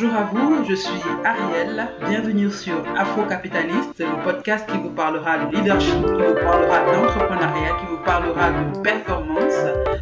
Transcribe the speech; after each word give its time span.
Bonjour 0.00 0.14
à 0.14 0.24
vous, 0.32 0.64
je 0.68 0.76
suis 0.76 1.02
Ariel. 1.24 1.88
Bienvenue 2.08 2.52
sur 2.52 2.84
Afro-Capitaliste, 2.96 3.98
le 3.98 4.22
podcast 4.22 4.64
qui 4.70 4.78
vous 4.78 4.90
parlera 4.90 5.38
de 5.38 5.56
leadership, 5.56 5.90
qui 5.90 6.22
vous 6.22 6.34
parlera 6.34 6.84
d'entrepreneuriat, 6.86 7.76
qui 7.80 7.86
vous 7.90 8.04
parlera 8.04 8.50
de 8.50 8.78
performance. 8.78 9.54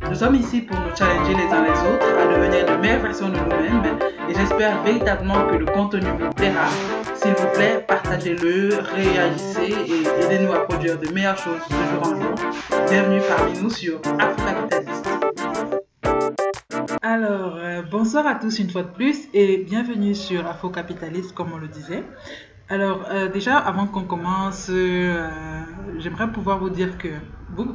Nous 0.07 0.15
sommes 0.15 0.35
ici 0.35 0.61
pour 0.61 0.79
nous 0.79 0.95
challenger 0.95 1.33
les 1.33 1.51
uns 1.51 1.63
les 1.63 1.71
autres 1.71 2.15
à 2.21 2.27
devenir 2.27 2.67
de 2.67 2.77
meilleures 2.77 3.01
versions 3.01 3.31
de 3.31 3.39
nous-mêmes 3.39 3.99
et 4.29 4.35
j'espère 4.35 4.83
véritablement 4.83 5.47
que 5.47 5.55
le 5.55 5.65
contenu 5.65 6.11
vous 6.21 6.31
plaira. 6.35 6.69
S'il 7.15 7.33
vous 7.33 7.49
plaît, 7.55 7.83
partagez-le, 7.89 8.79
réagissez 8.95 9.75
et 9.89 10.25
aidez-nous 10.25 10.53
à 10.53 10.67
produire 10.67 10.99
de 10.99 11.09
meilleures 11.09 11.39
choses 11.39 11.63
de 11.71 11.95
jour 11.95 12.13
en 12.13 12.21
jour. 12.21 12.35
Bienvenue 12.91 13.23
parmi 13.27 13.59
nous 13.63 13.71
sur 13.71 13.99
Afro-Capitaliste. 14.19 15.16
Alors, 17.09 17.55
euh, 17.55 17.83
bonsoir 17.83 18.27
à 18.27 18.35
tous 18.35 18.59
une 18.59 18.69
fois 18.69 18.83
de 18.83 18.89
plus 18.89 19.29
et 19.33 19.59
bienvenue 19.59 20.13
sur 20.13 20.45
Afro 20.45 20.71
Capitaliste, 20.71 21.35
comme 21.35 21.53
on 21.53 21.57
le 21.57 21.69
disait. 21.69 22.03
Alors, 22.69 23.05
euh, 23.09 23.29
déjà, 23.29 23.59
avant 23.59 23.87
qu'on 23.87 24.03
commence, 24.03 24.67
euh, 24.71 25.31
j'aimerais 25.99 26.33
pouvoir 26.33 26.59
vous 26.59 26.69
dire 26.69 26.99
que 26.99 27.11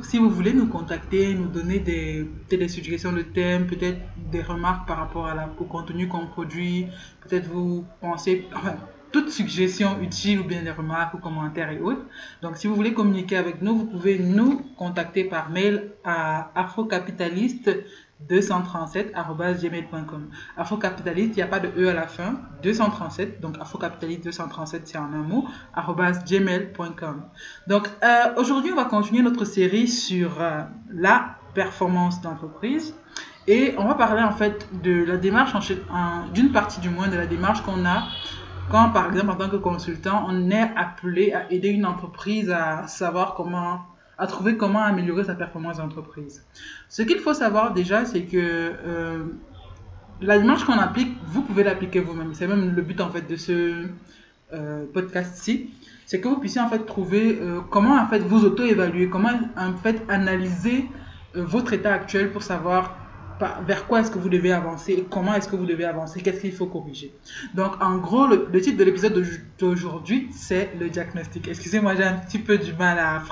si 0.02 0.18
vous 0.18 0.30
voulez 0.30 0.52
nous 0.52 0.68
contacter, 0.68 1.34
nous 1.34 1.48
donner 1.48 1.80
des, 1.80 2.30
des 2.50 2.68
suggestions 2.68 3.14
de 3.14 3.22
thèmes, 3.22 3.68
peut-être 3.68 4.02
des 4.30 4.42
remarques 4.42 4.86
par 4.86 4.98
rapport 4.98 5.34
au 5.62 5.64
contenu 5.64 6.10
qu'on 6.10 6.28
produit, 6.28 6.88
peut-être 7.22 7.48
vous 7.48 7.86
pensez, 8.02 8.50
enfin, 8.54 8.76
toute 9.14 9.30
suggestion 9.30 10.02
utile 10.02 10.42
ou 10.42 10.44
bien 10.44 10.62
des 10.62 10.72
remarques 10.72 11.14
ou 11.14 11.20
commentaires 11.20 11.72
et 11.72 11.80
autres. 11.80 12.06
Donc, 12.42 12.58
si 12.58 12.68
vous 12.68 12.76
voulez 12.76 12.94
communiquer 12.94 13.38
avec 13.38 13.62
nous, 13.62 13.78
vous 13.78 13.86
pouvez 13.86 14.20
nous 14.20 14.62
contacter 14.76 15.24
par 15.24 15.52
mail 15.52 15.92
à 16.04 16.52
afrocapitaliste 16.60 17.72
237.gmail.com. 18.30 20.30
Afrocapitaliste, 20.58 21.34
il 21.34 21.38
n'y 21.38 21.44
a 21.44 21.48
pas 21.48 21.60
de 21.60 21.70
E 21.78 21.90
à 21.90 21.94
la 21.94 22.08
fin, 22.08 22.40
237, 22.64 23.42
donc 23.42 23.58
afrocapitaliste 23.60 24.26
237, 24.26 24.88
c'est 24.88 24.98
en 24.98 25.14
un 25.14 25.24
mot, 25.24 25.46
gmail.com. 26.28 27.24
Donc 27.68 27.90
euh, 28.04 28.34
aujourd'hui, 28.38 28.72
on 28.72 28.76
va 28.76 28.86
continuer 28.86 29.22
notre 29.22 29.46
série 29.46 29.88
sur 29.88 30.42
euh, 30.42 30.62
la 30.94 31.36
performance 31.54 32.22
d'entreprise 32.22 32.96
et 33.48 33.74
on 33.78 33.86
va 33.86 33.96
parler 33.96 34.22
en 34.22 34.32
fait 34.32 34.68
de 34.82 35.04
la 35.04 35.18
démarche, 35.18 35.54
d'une 36.34 36.52
partie 36.52 36.80
du 36.80 36.90
moins 36.90 37.08
de 37.08 37.18
la 37.18 37.26
démarche 37.26 37.62
qu'on 37.64 37.86
a 37.86 38.04
quand 38.72 38.90
par 38.92 39.08
exemple 39.08 39.32
en 39.32 39.36
tant 39.36 39.50
que 39.50 39.58
consultant, 39.58 40.26
on 40.30 40.50
est 40.50 40.72
appelé 40.78 41.34
à 41.34 41.52
aider 41.52 41.70
une 41.70 41.86
entreprise 41.86 42.50
à 42.50 42.88
savoir 42.88 43.34
comment 43.34 43.82
à 44.18 44.28
trouver 44.28 44.58
comment 44.58 44.84
améliorer 44.84 45.24
sa 45.24 45.36
performance 45.36 45.78
d'entreprise. 45.78 46.46
Ce 46.90 47.02
qu'il 47.02 47.20
faut 47.20 47.34
savoir 47.34 47.74
déjà, 47.74 48.06
c'est 48.06 48.24
que 48.24 48.38
euh, 48.38 49.24
la 50.22 50.38
démarche 50.38 50.64
qu'on 50.66 50.74
applique, 50.74 51.18
vous 51.26 51.42
pouvez 51.42 51.64
l'appliquer 51.64 52.00
vous-même. 52.00 52.34
C'est 52.34 52.48
même 52.48 52.76
le 52.76 52.82
but 52.82 53.02
en 53.02 53.10
fait 53.10 53.28
de 53.28 53.36
ce 53.36 53.88
euh, 54.54 54.86
podcast-ci, 54.94 55.72
c'est 56.06 56.20
que 56.20 56.28
vous 56.28 56.38
puissiez 56.38 56.62
en 56.62 56.70
fait 56.70 56.86
trouver 56.86 57.40
euh, 57.42 57.62
comment 57.70 57.96
en 57.96 58.08
fait 58.08 58.20
vous 58.20 58.46
auto-évaluer, 58.46 59.10
comment 59.10 59.32
en 59.58 59.74
fait 59.74 60.04
analyser 60.10 60.86
votre 61.34 61.74
état 61.74 61.94
actuel 61.94 62.32
pour 62.32 62.44
savoir 62.44 63.01
vers 63.66 63.88
quoi 63.88 64.02
est-ce 64.02 64.12
que 64.12 64.20
vous 64.20 64.30
devez 64.30 64.52
avancer 64.52 64.94
et 64.94 65.06
comment 65.10 65.34
est-ce 65.34 65.48
que 65.48 65.56
vous 65.56 65.66
devez 65.66 65.86
avancer, 65.86 66.22
qu'est-ce 66.22 66.42
qu'il 66.42 66.52
faut 66.52 66.68
corriger. 66.68 67.14
Donc, 67.54 67.82
en 67.82 67.98
gros, 67.98 68.28
le, 68.28 68.62
titre 68.62 68.78
de 68.78 68.84
l'épisode 68.84 69.26
d'aujourd'hui, 69.60 70.30
c'est 70.32 70.72
le 70.80 70.90
diagnostic. 70.90 71.48
Excusez-moi, 71.48 71.96
j'ai 71.96 72.04
un 72.04 72.14
petit 72.14 72.40
peu 72.40 72.58
du 72.58 72.74
mal 72.74 73.00
à, 73.00 73.24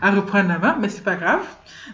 à 0.00 0.10
reprendre 0.10 0.48
la 0.48 0.58
main, 0.58 0.76
mais 0.80 0.88
c'est 0.88 1.04
pas 1.04 1.16
grave. 1.16 1.44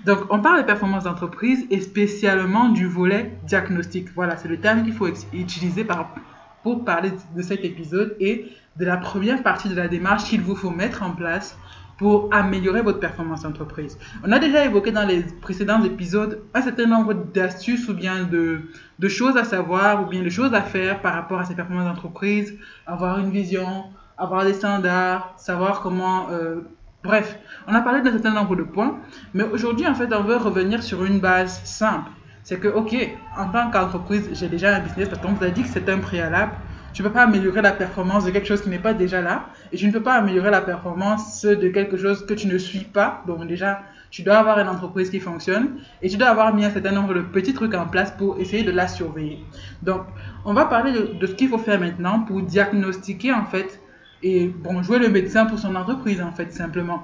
Donc, 0.05 0.21
on 0.31 0.41
parle 0.41 0.61
de 0.61 0.67
performance 0.67 1.05
d'entreprise 1.05 1.67
et 1.71 1.81
spécialement 1.81 2.69
du 2.69 2.87
volet 2.87 3.33
diagnostic. 3.47 4.09
Voilà, 4.15 4.37
c'est 4.37 4.49
le 4.49 4.59
terme 4.59 4.85
qu'il 4.85 4.93
faut 4.93 5.09
utiliser 5.33 5.85
par, 5.85 6.15
pour 6.63 6.85
parler 6.85 7.13
de 7.35 7.43
cet 7.43 7.65
épisode 7.65 8.17
et 8.21 8.47
de 8.77 8.85
la 8.85 8.97
première 8.97 9.43
partie 9.43 9.69
de 9.69 9.75
la 9.75 9.89
démarche 9.89 10.25
qu'il 10.25 10.41
vous 10.41 10.57
faut 10.57 10.71
mettre 10.71 11.03
en 11.03 11.11
place 11.11 11.59
pour 12.03 12.29
améliorer 12.33 12.83
votre 12.83 12.99
performance 12.99 13.43
d'entreprise. 13.43 13.97
On 14.27 14.33
a 14.33 14.41
déjà 14.41 14.65
évoqué 14.65 14.91
dans 14.91 15.07
les 15.07 15.23
précédents 15.41 15.85
épisodes 15.85 16.43
un 16.53 16.61
certain 16.61 16.87
nombre 16.87 17.15
d'astuces 17.15 17.89
ou 17.89 17.95
bien 17.95 18.25
de, 18.25 19.09
choses 19.09 19.37
à 19.37 19.45
savoir 19.45 20.03
ou 20.03 20.07
bien 20.07 20.21
de 20.21 20.29
choses 20.29 20.53
à 20.53 20.63
faire 20.63 21.01
par 21.01 21.15
rapport 21.15 21.39
à 21.39 21.45
ces 21.45 21.55
performances 21.55 21.85
d'entreprise, 21.85 22.59
avoir 22.89 23.21
une 23.21 23.31
vision, 23.31 23.85
avoir 24.19 24.45
des 24.45 24.55
standards, 24.55 25.33
savoir 25.37 25.81
comment... 25.81 26.27
Euh, 26.33 26.63
bref, 27.05 27.39
on 27.69 27.73
a 27.73 27.81
parlé 27.83 28.03
d'un 28.03 28.11
certain 28.11 28.33
nombre 28.33 28.57
de 28.57 28.65
points, 28.65 28.99
mais 29.33 29.45
aujourd'hui, 29.45 29.87
en 29.87 29.95
fait, 29.95 30.13
on 30.13 30.25
veut 30.25 30.39
revenir 30.39 30.83
sur 30.83 31.05
une 31.05 31.21
base 31.21 31.63
simple. 31.63 32.11
C'est 32.43 32.59
que, 32.59 32.67
ok, 32.67 32.97
en 33.39 33.49
tant 33.51 33.71
qu'entreprise, 33.71 34.29
j'ai 34.33 34.49
déjà 34.49 34.75
un 34.75 34.81
business, 34.81 35.09
on 35.25 35.35
vous 35.35 35.45
a 35.45 35.51
dit 35.51 35.63
que 35.63 35.69
c'est 35.69 35.89
un 35.89 35.99
préalable 35.99 36.55
tu 36.93 37.03
ne 37.03 37.09
peux 37.09 37.15
pas 37.15 37.23
améliorer 37.23 37.63
la 37.63 37.73
performance 37.73 38.25
de 38.25 38.31
quelque 38.31 38.47
chose 38.47 38.63
qui 38.63 38.69
n'est 38.69 38.79
pas 38.79 38.95
déjà 38.95 39.21
là. 39.23 39.49
Et 39.73 39.77
tu 39.77 39.87
ne 39.87 39.93
peux 39.93 40.03
pas 40.03 40.15
améliorer 40.15 40.51
la 40.51 40.61
performance 40.61 41.45
de 41.45 41.69
quelque 41.69 41.97
chose 41.97 42.27
que 42.27 42.35
tu 42.35 42.47
ne 42.47 42.59
suis 42.59 42.85
pas. 42.85 43.23
Donc 43.27 43.47
déjà, 43.47 43.83
tu 44.11 44.23
dois 44.23 44.37
avoir 44.37 44.59
une 44.59 44.69
entreprise 44.69 45.09
qui 45.09 45.21
fonctionne 45.21 45.79
et 46.03 46.09
tu 46.11 46.19
dois 46.19 46.29
avoir 46.29 46.55
mis 46.55 46.65
un 46.67 46.71
certain 46.71 46.93
nombre 46.93 47.15
de 47.15 47.23
petits 47.23 47.55
trucs 47.55 47.75
en 47.75 47.87
place 47.87 48.13
pour 48.13 48.39
essayer 48.39 48.63
de 48.63 48.71
la 48.71 48.87
surveiller. 48.87 49.43
Donc, 49.83 50.03
on 50.45 50.53
va 50.53 50.67
parler 50.67 50.93
de, 50.93 51.27
ce 51.27 51.33
qu'il 51.33 51.49
faut 51.49 51.59
faire 51.59 51.81
maintenant 51.81 52.21
pour 52.21 52.43
diagnostiquer 52.43 53.33
en 53.33 53.47
fait 53.47 53.81
et 54.23 54.47
bon, 54.49 54.83
jouer 54.83 54.99
le 54.99 55.09
médecin 55.09 55.47
pour 55.47 55.59
son 55.59 55.75
entreprise 55.75 56.21
en 56.21 56.31
fait 56.31 56.53
simplement. 56.53 57.03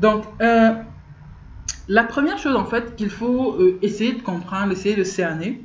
Donc, 0.00 0.24
euh, 0.42 0.72
la 1.86 2.02
première 2.02 2.38
chose 2.38 2.56
en 2.56 2.66
fait 2.66 2.96
qu'il 2.96 3.10
faut 3.10 3.54
euh, 3.54 3.78
essayer 3.80 4.14
de 4.14 4.22
comprendre, 4.22 4.72
essayer 4.72 4.96
de 4.96 5.04
cerner 5.04 5.62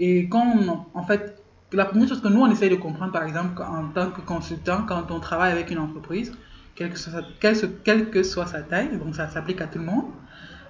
et 0.00 0.28
quand 0.28 0.88
en 0.92 1.02
fait 1.04 1.41
la 1.72 1.84
première 1.84 2.08
chose 2.08 2.20
que 2.20 2.28
nous, 2.28 2.40
on 2.40 2.50
essaye 2.50 2.70
de 2.70 2.76
comprendre, 2.76 3.12
par 3.12 3.24
exemple, 3.24 3.62
en 3.62 3.88
tant 3.88 4.10
que 4.10 4.20
consultant, 4.20 4.84
quand 4.86 5.10
on 5.10 5.20
travaille 5.20 5.52
avec 5.52 5.70
une 5.70 5.78
entreprise, 5.78 6.32
quelle 6.74 6.90
que 6.90 6.98
soit, 6.98 7.22
quelle, 7.40 8.10
que 8.10 8.22
soit 8.22 8.46
sa 8.46 8.62
taille, 8.62 8.96
donc 8.98 9.14
ça 9.14 9.28
s'applique 9.28 9.60
à 9.60 9.66
tout 9.66 9.78
le 9.78 9.84
monde, 9.84 10.06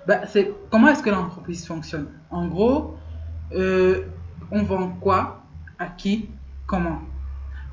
bah, 0.06 0.26
c'est 0.26 0.52
comment 0.70 0.88
est-ce 0.88 1.02
que 1.02 1.10
l'entreprise 1.10 1.66
fonctionne? 1.66 2.08
En 2.30 2.46
gros, 2.48 2.96
euh, 3.54 4.04
on 4.50 4.62
vend 4.62 4.88
quoi, 5.00 5.44
à 5.78 5.86
qui, 5.86 6.30
comment? 6.66 7.02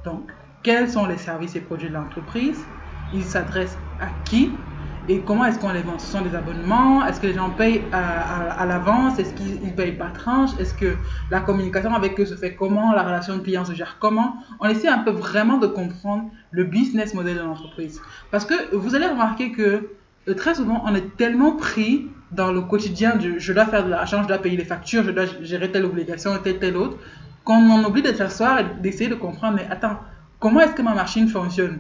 Donc, 0.03 0.31
quels 0.63 0.89
sont 0.89 1.05
les 1.05 1.17
services 1.17 1.55
et 1.55 1.61
produits 1.61 1.89
de 1.89 1.93
l'entreprise, 1.93 2.67
ils 3.11 3.25
s'adressent 3.25 3.79
à 3.99 4.07
qui, 4.25 4.68
et 5.09 5.21
comment 5.21 5.45
est-ce 5.45 5.57
qu'on 5.57 5.73
les 5.73 5.81
vend? 5.81 5.97
Ce 5.97 6.05
sont 6.05 6.21
des 6.21 6.35
abonnements? 6.35 7.03
Est-ce 7.03 7.19
que 7.19 7.25
les 7.25 7.33
gens 7.33 7.49
payent 7.49 7.81
à, 7.91 8.63
l'avance? 8.67 9.17
Est-ce 9.17 9.33
qu'ils 9.33 9.73
payent 9.73 9.93
par 9.93 10.13
tranche? 10.13 10.51
Est-ce 10.59 10.75
que 10.75 10.95
la 11.31 11.41
communication 11.41 11.95
avec 11.95 12.19
eux 12.19 12.25
se 12.25 12.35
fait 12.35 12.53
comment? 12.53 12.93
La 12.93 13.01
relation 13.01 13.35
de 13.35 13.41
client 13.41 13.65
se 13.65 13.73
gère 13.73 13.97
comment? 13.99 14.35
On 14.59 14.69
essaie 14.69 14.87
un 14.87 14.99
peu 14.99 15.09
vraiment 15.09 15.57
de 15.57 15.65
comprendre 15.65 16.29
le 16.51 16.63
business 16.63 17.15
model 17.15 17.37
de 17.37 17.41
l'entreprise. 17.41 17.99
Parce 18.29 18.45
que 18.45 18.75
vous 18.75 18.93
allez 18.93 19.07
remarquer 19.07 19.51
que 19.51 19.89
euh, 20.27 20.33
très 20.35 20.53
souvent, 20.53 20.83
on 20.85 20.93
est 20.93 21.17
tellement 21.17 21.53
pris 21.53 22.07
dans 22.31 22.51
le 22.51 22.61
quotidien 22.61 23.15
du 23.15 23.39
je 23.39 23.51
dois 23.51 23.65
faire 23.65 23.83
de 23.83 23.89
l'argent, 23.89 24.21
je 24.21 24.27
dois 24.27 24.37
payer 24.37 24.57
les 24.57 24.65
factures, 24.65 25.03
je 25.03 25.09
dois 25.09 25.25
gérer 25.41 25.71
telle 25.71 25.85
obligation, 25.85 26.37
telle, 26.43 26.59
telle 26.59 26.77
autre, 26.77 26.97
qu'on 27.43 27.71
en 27.71 27.83
oublie 27.83 28.03
de 28.03 28.13
s'asseoir 28.13 28.59
et 28.59 28.65
d'essayer 28.79 29.09
de 29.09 29.15
comprendre, 29.15 29.55
mais 29.55 29.67
attends, 29.71 29.97
comment 30.39 30.59
est-ce 30.59 30.73
que 30.73 30.83
ma 30.83 30.93
machine 30.93 31.27
fonctionne? 31.27 31.79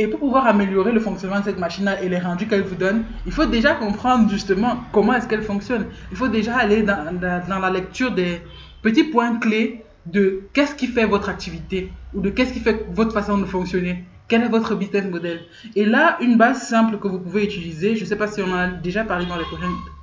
Et 0.00 0.06
pour 0.06 0.18
pouvoir 0.18 0.46
améliorer 0.46 0.92
le 0.92 1.00
fonctionnement 1.00 1.40
de 1.40 1.44
cette 1.44 1.58
machine 1.58 1.94
et 2.00 2.08
les 2.08 2.18
rendus 2.18 2.46
qu'elle 2.46 2.62
vous 2.62 2.74
donne, 2.74 3.04
il 3.26 3.32
faut 3.32 3.44
déjà 3.44 3.74
comprendre 3.74 4.30
justement 4.30 4.78
comment 4.92 5.12
est-ce 5.12 5.28
qu'elle 5.28 5.42
fonctionne. 5.42 5.84
Il 6.10 6.16
faut 6.16 6.28
déjà 6.28 6.56
aller 6.56 6.82
dans, 6.82 7.12
dans, 7.20 7.58
la 7.58 7.70
lecture 7.70 8.10
des 8.12 8.40
petits 8.80 9.04
points 9.04 9.38
clés 9.38 9.84
de 10.06 10.44
qu'est-ce 10.54 10.74
qui 10.74 10.86
fait 10.86 11.04
votre 11.04 11.28
activité 11.28 11.92
ou 12.14 12.22
de 12.22 12.30
qu'est-ce 12.30 12.54
qui 12.54 12.60
fait 12.60 12.86
votre 12.94 13.12
façon 13.12 13.36
de 13.36 13.44
fonctionner. 13.44 14.06
Quel 14.26 14.42
est 14.42 14.48
votre 14.48 14.74
business 14.74 15.04
model? 15.04 15.40
Et 15.76 15.84
là, 15.84 16.16
une 16.22 16.38
base 16.38 16.62
simple 16.62 16.98
que 16.98 17.06
vous 17.06 17.18
pouvez 17.18 17.44
utiliser, 17.44 17.94
je 17.94 18.04
ne 18.04 18.08
sais 18.08 18.16
pas 18.16 18.28
si 18.28 18.40
on 18.40 18.50
en 18.52 18.56
a 18.56 18.68
déjà 18.68 19.04
parlé 19.04 19.26
dans 19.26 19.36
les 19.36 19.44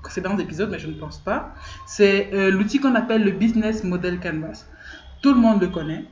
précédents 0.03 0.37
épisodes, 0.37 0.69
mais 0.69 0.79
je 0.79 0.87
ne 0.87 0.93
pense 0.93 1.17
pas, 1.17 1.55
c'est 1.87 2.29
euh, 2.33 2.51
l'outil 2.51 2.79
qu'on 2.79 2.93
appelle 2.93 3.23
le 3.23 3.31
Business 3.31 3.83
Model 3.83 4.19
Canvas. 4.19 4.65
Tout 5.23 5.33
le 5.33 5.39
monde 5.39 5.59
le 5.59 5.67
connaît 5.67 6.05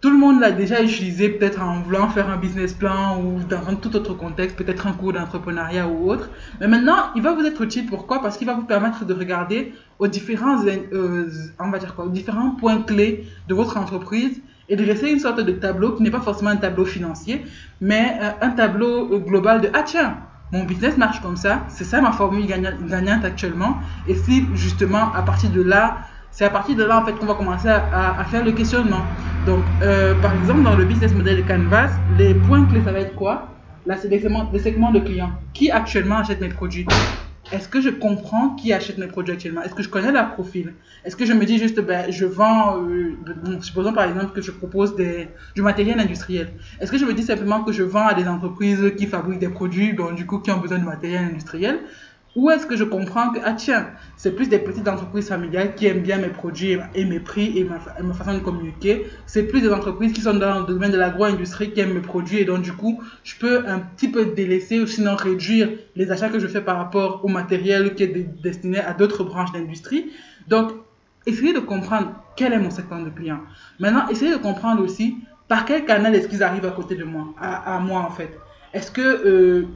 tout 0.00 0.10
le 0.10 0.18
monde 0.18 0.40
l'a 0.40 0.52
déjà 0.52 0.82
utilisé 0.82 1.30
peut-être 1.30 1.62
en 1.62 1.80
voulant 1.80 2.08
faire 2.08 2.28
un 2.28 2.36
business 2.36 2.74
plan 2.74 3.18
ou 3.20 3.40
dans 3.48 3.66
un 3.68 3.74
tout 3.74 3.96
autre 3.96 4.12
contexte, 4.14 4.56
peut-être 4.56 4.86
un 4.86 4.92
cours 4.92 5.14
d'entrepreneuriat 5.14 5.88
ou 5.88 6.10
autre. 6.10 6.28
Mais 6.60 6.68
maintenant, 6.68 6.96
il 7.14 7.22
va 7.22 7.32
vous 7.32 7.44
être 7.44 7.62
utile. 7.62 7.86
Pourquoi? 7.86 8.20
Parce 8.20 8.36
qu'il 8.36 8.46
va 8.46 8.54
vous 8.54 8.64
permettre 8.64 9.06
de 9.06 9.14
regarder 9.14 9.72
aux 9.98 10.06
différents, 10.06 10.64
euh, 10.66 11.30
on 11.58 11.70
va 11.70 11.78
dire 11.78 11.94
quoi, 11.94 12.04
aux 12.04 12.10
différents 12.10 12.50
points 12.50 12.82
clés 12.82 13.26
de 13.48 13.54
votre 13.54 13.78
entreprise 13.78 14.40
et 14.68 14.76
de 14.76 14.84
dresser 14.84 15.10
une 15.10 15.20
sorte 15.20 15.40
de 15.40 15.52
tableau 15.52 15.92
qui 15.92 16.02
n'est 16.02 16.10
pas 16.10 16.20
forcément 16.20 16.50
un 16.50 16.56
tableau 16.56 16.84
financier, 16.84 17.44
mais 17.80 18.18
euh, 18.20 18.30
un 18.42 18.50
tableau 18.50 19.14
euh, 19.14 19.18
global 19.18 19.62
de 19.62 19.70
ah 19.72 19.82
tiens, 19.82 20.18
mon 20.52 20.64
business 20.64 20.96
marche 20.96 21.20
comme 21.22 21.36
ça, 21.36 21.64
c'est 21.68 21.84
ça 21.84 22.00
ma 22.00 22.12
formule 22.12 22.46
gagnante 22.46 23.24
actuellement. 23.24 23.78
Et 24.06 24.14
si 24.14 24.44
justement 24.54 25.12
à 25.12 25.22
partir 25.22 25.50
de 25.50 25.62
là 25.62 25.98
c'est 26.36 26.44
à 26.44 26.50
partir 26.50 26.76
de 26.76 26.84
là 26.84 27.00
en 27.00 27.04
fait 27.06 27.14
qu'on 27.14 27.24
va 27.24 27.32
commencer 27.32 27.66
à, 27.66 28.22
faire 28.30 28.44
le 28.44 28.52
questionnement. 28.52 29.00
Donc, 29.46 29.64
euh, 29.80 30.14
par 30.20 30.34
exemple, 30.34 30.62
dans 30.64 30.76
le 30.76 30.84
business 30.84 31.14
model 31.14 31.38
de 31.38 31.48
Canvas, 31.48 31.88
les 32.18 32.34
points 32.34 32.62
clés, 32.66 32.82
ça 32.84 32.92
va 32.92 33.00
être 33.00 33.14
quoi? 33.14 33.48
Là, 33.86 33.96
c'est 33.96 34.08
des 34.08 34.20
segments, 34.20 34.44
de 34.92 34.98
clients. 34.98 35.30
Qui 35.54 35.70
actuellement 35.70 36.18
achète 36.18 36.42
mes 36.42 36.50
produits? 36.50 36.86
Est-ce 37.52 37.68
que 37.68 37.80
je 37.80 37.88
comprends 37.88 38.50
qui 38.50 38.74
achète 38.74 38.98
mes 38.98 39.06
produits 39.06 39.32
actuellement? 39.32 39.62
Est-ce 39.62 39.74
que 39.74 39.82
je 39.82 39.88
connais 39.88 40.12
leur 40.12 40.34
profil? 40.34 40.74
Est-ce 41.06 41.16
que 41.16 41.24
je 41.24 41.32
me 41.32 41.46
dis 41.46 41.56
juste, 41.56 41.80
ben, 41.80 42.10
je 42.10 42.26
vends, 42.26 42.82
euh, 42.82 43.16
supposons 43.62 43.94
par 43.94 44.04
exemple 44.04 44.34
que 44.34 44.42
je 44.42 44.50
propose 44.50 44.94
du 44.94 45.62
matériel 45.62 45.98
industriel. 46.00 46.52
Est-ce 46.80 46.92
que 46.92 46.98
je 46.98 47.06
me 47.06 47.14
dis 47.14 47.22
simplement 47.22 47.64
que 47.64 47.72
je 47.72 47.82
vends 47.82 48.08
à 48.08 48.12
des 48.12 48.28
entreprises 48.28 48.92
qui 48.98 49.06
fabriquent 49.06 49.38
des 49.38 49.48
produits, 49.48 49.94
donc 49.94 50.16
du 50.16 50.26
coup 50.26 50.40
qui 50.40 50.50
ont 50.50 50.58
besoin 50.58 50.80
de 50.80 50.84
matériel 50.84 51.24
industriel? 51.30 51.78
Ou 52.36 52.50
est-ce 52.50 52.66
que 52.66 52.76
je 52.76 52.84
comprends 52.84 53.30
que, 53.30 53.40
ah 53.42 53.54
tiens, 53.54 53.88
c'est 54.16 54.36
plus 54.36 54.48
des 54.48 54.58
petites 54.58 54.86
entreprises 54.86 55.28
familiales 55.28 55.74
qui 55.74 55.86
aiment 55.86 56.02
bien 56.02 56.18
mes 56.18 56.28
produits 56.28 56.78
et 56.94 57.04
mes 57.06 57.18
prix 57.18 57.58
et 57.58 57.64
ma, 57.64 57.80
façon 58.12 58.34
de 58.34 58.40
communiquer. 58.40 59.06
C'est 59.24 59.44
plus 59.44 59.62
des 59.62 59.72
entreprises 59.72 60.12
qui 60.12 60.20
sont 60.20 60.34
dans 60.34 60.60
le 60.60 60.66
domaine 60.66 60.92
de 60.92 60.98
l'agro-industrie 60.98 61.72
qui 61.72 61.80
aiment 61.80 61.94
mes 61.94 62.00
produits 62.00 62.38
et 62.38 62.44
donc 62.44 62.60
du 62.60 62.74
coup, 62.74 63.02
je 63.24 63.36
peux 63.36 63.66
un 63.66 63.78
petit 63.78 64.08
peu 64.08 64.26
délaisser 64.26 64.80
ou 64.80 64.86
sinon 64.86 65.16
réduire 65.16 65.70
les 65.96 66.10
achats 66.10 66.28
que 66.28 66.38
je 66.38 66.46
fais 66.46 66.60
par 66.60 66.76
rapport 66.76 67.24
au 67.24 67.28
matériel 67.28 67.94
qui 67.94 68.02
est 68.02 68.42
destiné 68.42 68.80
à 68.80 68.92
d'autres 68.92 69.24
branches 69.24 69.52
d'industrie. 69.52 70.12
Donc, 70.46 70.72
essayez 71.24 71.54
de 71.54 71.60
comprendre 71.60 72.12
quel 72.36 72.52
est 72.52 72.58
mon 72.58 72.70
secteur 72.70 73.02
de 73.02 73.08
clients. 73.08 73.40
Maintenant, 73.80 74.08
essayez 74.08 74.32
de 74.32 74.36
comprendre 74.36 74.82
aussi 74.82 75.16
par 75.48 75.64
quel 75.64 75.86
canal 75.86 76.14
est-ce 76.14 76.28
qu'ils 76.28 76.42
arrivent 76.42 76.66
à 76.66 76.70
côté 76.70 76.96
de 76.96 77.04
moi, 77.04 77.28
à, 77.40 77.78
moi 77.80 78.00
en 78.00 78.10
fait. 78.10 78.38
Est-ce 78.74 78.90
que, 78.90 79.00
euh, 79.00 79.66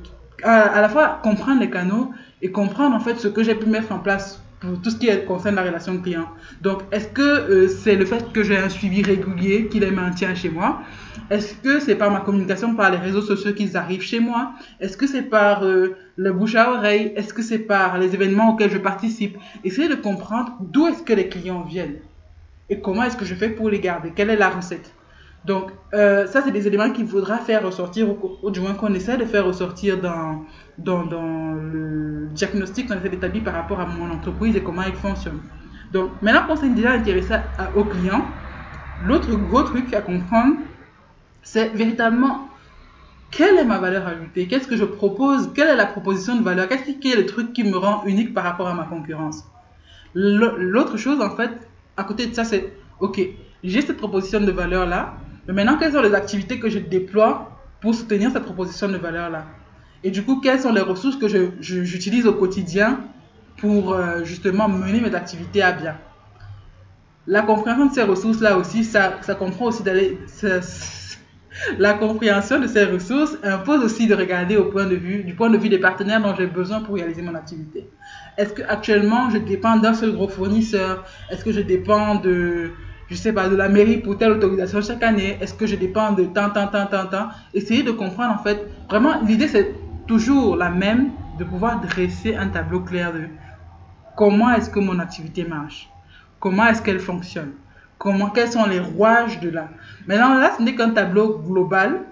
à, 0.43 0.81
la 0.81 0.89
fois 0.89 1.21
comprendre 1.23 1.61
les 1.61 1.71
canaux 1.71 2.13
et 2.43 2.51
comprendre 2.51 2.95
en 2.95 3.01
fait 3.01 3.17
ce 3.17 3.29
que 3.29 3.43
j'ai 3.43 3.55
pu 3.55 3.67
mettre 3.67 3.93
en 3.93 3.99
place 3.99 4.43
pour 4.61 4.81
tout 4.83 4.91
ce 4.91 4.97
qui 4.97 5.09
concerne 5.27 5.55
la 5.55 5.63
relation 5.63 5.99
client. 6.01 6.29
Donc, 6.61 6.83
est-ce 6.93 7.09
que 7.09 7.23
euh, 7.23 7.69
c'est 7.69 7.97
le 7.97 8.05
fait 8.05 8.31
que 8.33 8.43
j'ai 8.43 8.59
un 8.59 8.69
suivi 8.69 9.03
régulier 9.03 9.69
qui 9.69 9.81
les 9.81 9.91
maintient 9.91 10.35
chez 10.35 10.51
moi? 10.51 10.83
Est-ce 11.31 11.55
que 11.55 11.81
c'est 11.81 11.95
par 11.95 12.11
ma 12.11 12.21
communication 12.21 12.75
par 12.75 12.91
les 12.91 12.99
réseaux 12.99 13.23
sociaux 13.23 13.55
qu'ils 13.55 13.77
arrivent 13.79 14.03
chez 14.03 14.21
moi? 14.21 14.53
Est-ce 14.79 14.99
que 14.99 15.07
c'est 15.07 15.23
par 15.23 15.65
euh, 15.65 15.97
le 16.17 16.33
bouche 16.33 16.57
à 16.57 16.73
oreille? 16.73 17.13
Est-ce 17.17 17.33
que 17.33 17.43
c'est 17.43 17.61
par 17.61 17.97
les 17.99 18.13
événements 18.15 18.51
auxquels 18.51 18.71
je 18.71 18.79
participe? 18.79 19.39
Essayez 19.65 19.89
de 19.89 19.95
comprendre 19.95 20.59
d'où 20.61 20.89
est-ce 20.89 21.03
que 21.03 21.15
les 21.15 21.29
clients 21.29 21.63
viennent 21.63 21.97
et 22.71 22.81
comment 22.81 23.03
est-ce 23.03 23.17
que 23.17 23.25
je 23.25 23.35
fais 23.35 23.49
pour 23.49 23.69
les 23.69 23.81
garder? 23.81 24.13
Quelle 24.15 24.31
est 24.31 24.37
la 24.37 24.49
recette? 24.49 24.93
Donc, 25.45 25.71
euh, 25.95 26.27
ça, 26.27 26.43
c'est 26.43 26.51
des 26.51 26.67
éléments 26.67 26.91
qu'il 26.91 27.07
faudra 27.07 27.39
faire 27.39 27.65
ressortir, 27.65 28.09
ou, 28.43 28.51
du 28.51 28.61
moins 28.61 28.75
qu'on 28.75 28.93
essaie 28.93 29.17
de 29.17 29.25
faire 29.25 29.47
ressortir 29.47 29.99
dans, 30.01 30.45
le 30.79 32.29
diagnostic 32.35 32.89
qu'on 32.89 32.99
essaie 32.99 33.09
d'établir 33.09 33.45
par 33.45 33.55
rapport 33.55 33.81
à 33.81 33.87
mon 33.87 34.11
entreprise 34.11 34.55
et 34.57 34.63
comment 34.63 34.83
elle 34.83 34.93
fonctionne. 34.93 35.41
Donc, 35.93 36.11
maintenant 36.21 36.47
qu'on 36.47 36.57
s'est 36.57 36.69
déjà 36.69 36.93
intéressé 36.93 37.37
aux 37.75 37.85
clients, 37.85 38.27
l'autre 39.07 39.35
gros 39.35 39.63
truc 39.63 39.93
à 39.95 40.03
comprendre, 40.03 40.57
c'est 41.43 41.71
véritablement 41.71 42.49
quelle 43.31 43.57
est 43.57 43.65
ma 43.65 43.79
valeur 43.79 44.07
ajoutée, 44.07 44.47
qu'est-ce 44.47 44.69
que 44.69 44.77
je 44.77 44.85
propose, 44.85 45.53
quelle 45.55 45.69
est 45.69 45.77
la 45.77 45.87
proposition 45.87 46.37
de 46.37 46.43
valeur, 46.43 46.69
qu'est-ce 46.69 46.91
qui 46.99 47.13
est 47.13 47.17
le 47.17 47.27
truc 47.27 47.53
qui 47.53 47.65
me 47.65 47.77
rend 47.77 48.05
unique 48.05 48.35
par 48.35 48.45
rapport 48.45 48.69
à 48.69 48.75
ma 48.75 48.85
concurrence? 48.85 49.45
L'autre 50.15 50.97
chose, 50.97 51.21
en 51.21 51.31
fait, 51.31 51.51
à 51.97 52.05
côté 52.05 52.27
de 52.27 52.35
ça, 52.35 52.45
c'est, 52.45 52.73
ok, 52.99 53.21
j'ai 53.63 53.81
cette 53.81 53.97
proposition 53.97 54.41
de 54.41 54.51
valeur-là, 54.51 55.15
mais 55.47 55.55
maintenant, 55.55 55.79
quelles 55.79 55.93
sont 55.93 56.03
les 56.03 56.15
activités 56.15 56.59
que 56.59 56.69
je 56.69 56.79
déploie 56.79 57.59
pour 57.81 57.95
soutenir 57.95 58.31
cette 58.31 58.45
proposition 58.45 58.89
de 58.89 58.97
valeur-là? 58.97 59.47
Et 60.03 60.11
du 60.11 60.23
coup, 60.23 60.41
quelles 60.41 60.61
sont 60.61 60.73
les 60.73 60.81
ressources 60.81 61.17
que 61.17 61.29
j'utilise 61.61 62.27
au 62.27 62.33
quotidien 62.33 63.01
pour 63.59 63.93
euh, 63.93 64.25
justement 64.25 64.69
mener 64.69 65.01
mes 65.01 65.15
activités 65.15 65.63
à 65.63 65.73
bien? 65.73 65.97
La 67.27 67.43
compréhension 67.43 67.87
de 67.87 67.93
ces 67.93 68.03
ressources-là 68.03 68.57
aussi, 68.57 68.85
ça, 68.85 69.19
ça 69.23 69.35
comprend 69.35 69.67
aussi 69.67 69.83
d'aller... 69.83 70.19
La 71.79 71.95
compréhension 71.95 72.59
de 72.59 72.67
ces 72.67 72.85
ressources 72.85 73.37
impose 73.43 73.85
aussi 73.85 74.07
de 74.07 74.15
regarder 74.15 74.57
au 74.57 74.67
point 74.67 74.87
de 74.87 74.95
vue, 74.95 75.25
du 75.25 75.35
point 75.35 75.51
de 75.51 75.59
vue 75.59 75.69
des 75.69 75.79
partenaires 75.79 76.23
dont 76.23 76.35
j'ai 76.35 76.47
besoin 76.47 76.81
pour 76.81 76.95
réaliser 76.95 77.23
mon 77.23 77.35
activité. 77.35 77.89
Est-ce 78.39 78.55
que 78.55 78.63
actuellement 78.63 79.29
je 79.31 79.39
dépends 79.39 79.77
d'un 79.77 79.93
seul 79.93 80.13
gros 80.13 80.29
fournisseur? 80.29 81.05
Est-ce 81.29 81.45
que 81.45 81.53
je 81.53 81.61
dépends 81.61 82.15
de, 82.15 82.71
je 83.11 83.17
sais 83.17 83.33
pas, 83.33 83.49
de 83.49 83.57
la 83.57 83.69
mairie 83.69 83.99
pour 83.99 84.17
telle 84.17 84.31
autorisation 84.31 84.81
chaque 84.81 85.03
année 85.03 85.37
Est-ce 85.41 85.55
que 85.55 85.67
je 85.67 85.77
dépends 85.77 86.13
de 86.13 86.25
tant, 86.25 86.51
tant, 86.51 86.69
tant, 86.69 86.87
tant, 86.87 87.07
tant? 87.07 87.29
Essayez 87.53 87.83
de 87.83 87.91
comprendre 87.91 88.35
en 88.39 88.43
fait. 88.43 88.71
Vraiment, 88.89 89.21
l'idée 89.23 89.49
c'est 89.49 89.75
toujours 90.07 90.57
la 90.57 90.71
même 90.71 91.11
de 91.39 91.45
pouvoir 91.45 91.81
dresser 91.81 92.37
un 92.37 92.49
tableau 92.49 92.81
clair 92.81 93.13
de 93.13 93.23
comment 94.17 94.53
est-ce 94.53 94.71
que 94.71 94.79
mon 94.79 94.99
activité 94.99 95.45
marche, 95.45 95.89
comment 96.39 96.67
est-ce 96.67 96.83
qu'elle 96.83 97.01
fonctionne, 97.01 97.53
comment, 97.99 98.31
quels 98.31 98.51
sont 98.51 98.67
les 98.67 98.81
rouages 98.81 99.41
de 99.41 99.51
là? 99.51 99.69
Maintenant, 100.07 100.35
là, 100.35 100.53
ce 100.57 100.63
n'est 100.63 100.75
qu'un 100.75 100.91
tableau 100.91 101.39
global 101.39 102.03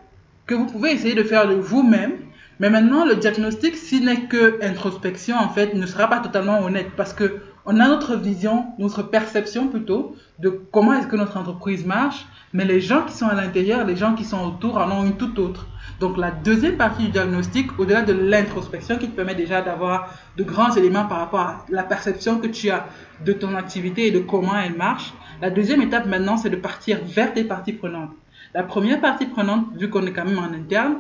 que 0.46 0.54
vous 0.54 0.66
pouvez 0.66 0.92
essayer 0.92 1.14
de 1.14 1.22
faire 1.22 1.46
de 1.48 1.54
vous-même. 1.54 2.12
Mais 2.60 2.70
maintenant, 2.70 3.04
le 3.04 3.14
diagnostic, 3.14 3.76
s'il 3.76 4.04
n'est 4.04 4.22
que 4.22 4.58
introspection, 4.64 5.36
en 5.36 5.48
fait, 5.48 5.74
ne 5.74 5.86
sera 5.86 6.08
pas 6.08 6.18
totalement 6.18 6.60
honnête 6.60 6.90
parce 6.96 7.12
que 7.12 7.40
on 7.64 7.80
a 7.80 7.88
notre 7.88 8.16
vision, 8.16 8.66
notre 8.78 9.02
perception 9.02 9.68
plutôt 9.68 10.16
de 10.38 10.48
comment 10.72 10.94
est-ce 10.94 11.06
que 11.06 11.16
notre 11.16 11.36
entreprise 11.36 11.84
marche, 11.84 12.26
mais 12.52 12.64
les 12.64 12.80
gens 12.80 13.02
qui 13.02 13.14
sont 13.14 13.26
à 13.26 13.34
l'intérieur, 13.34 13.84
les 13.84 13.96
gens 13.96 14.14
qui 14.14 14.24
sont 14.24 14.42
autour 14.46 14.78
en 14.78 14.90
ont 14.90 15.04
une 15.04 15.16
toute 15.16 15.38
autre. 15.38 15.66
Donc 16.00 16.16
la 16.16 16.30
deuxième 16.30 16.76
partie 16.76 17.04
du 17.04 17.10
diagnostic, 17.10 17.78
au-delà 17.78 18.02
de 18.02 18.12
l'introspection 18.12 18.98
qui 18.98 19.08
te 19.08 19.16
permet 19.16 19.34
déjà 19.34 19.62
d'avoir 19.62 20.14
de 20.36 20.44
grands 20.44 20.72
éléments 20.74 21.06
par 21.06 21.18
rapport 21.18 21.40
à 21.40 21.64
la 21.68 21.82
perception 21.82 22.38
que 22.38 22.46
tu 22.46 22.70
as 22.70 22.86
de 23.24 23.32
ton 23.32 23.56
activité 23.56 24.06
et 24.06 24.10
de 24.10 24.20
comment 24.20 24.56
elle 24.56 24.76
marche, 24.76 25.12
la 25.40 25.50
deuxième 25.50 25.82
étape 25.82 26.06
maintenant, 26.06 26.36
c'est 26.36 26.50
de 26.50 26.56
partir 26.56 26.98
vers 27.04 27.32
tes 27.32 27.44
parties 27.44 27.72
prenantes. 27.72 28.10
La 28.54 28.62
première 28.62 29.00
partie 29.00 29.26
prenante, 29.26 29.66
vu 29.76 29.90
qu'on 29.90 30.06
est 30.06 30.12
quand 30.12 30.24
même 30.24 30.38
en 30.38 30.52
interne, 30.54 30.96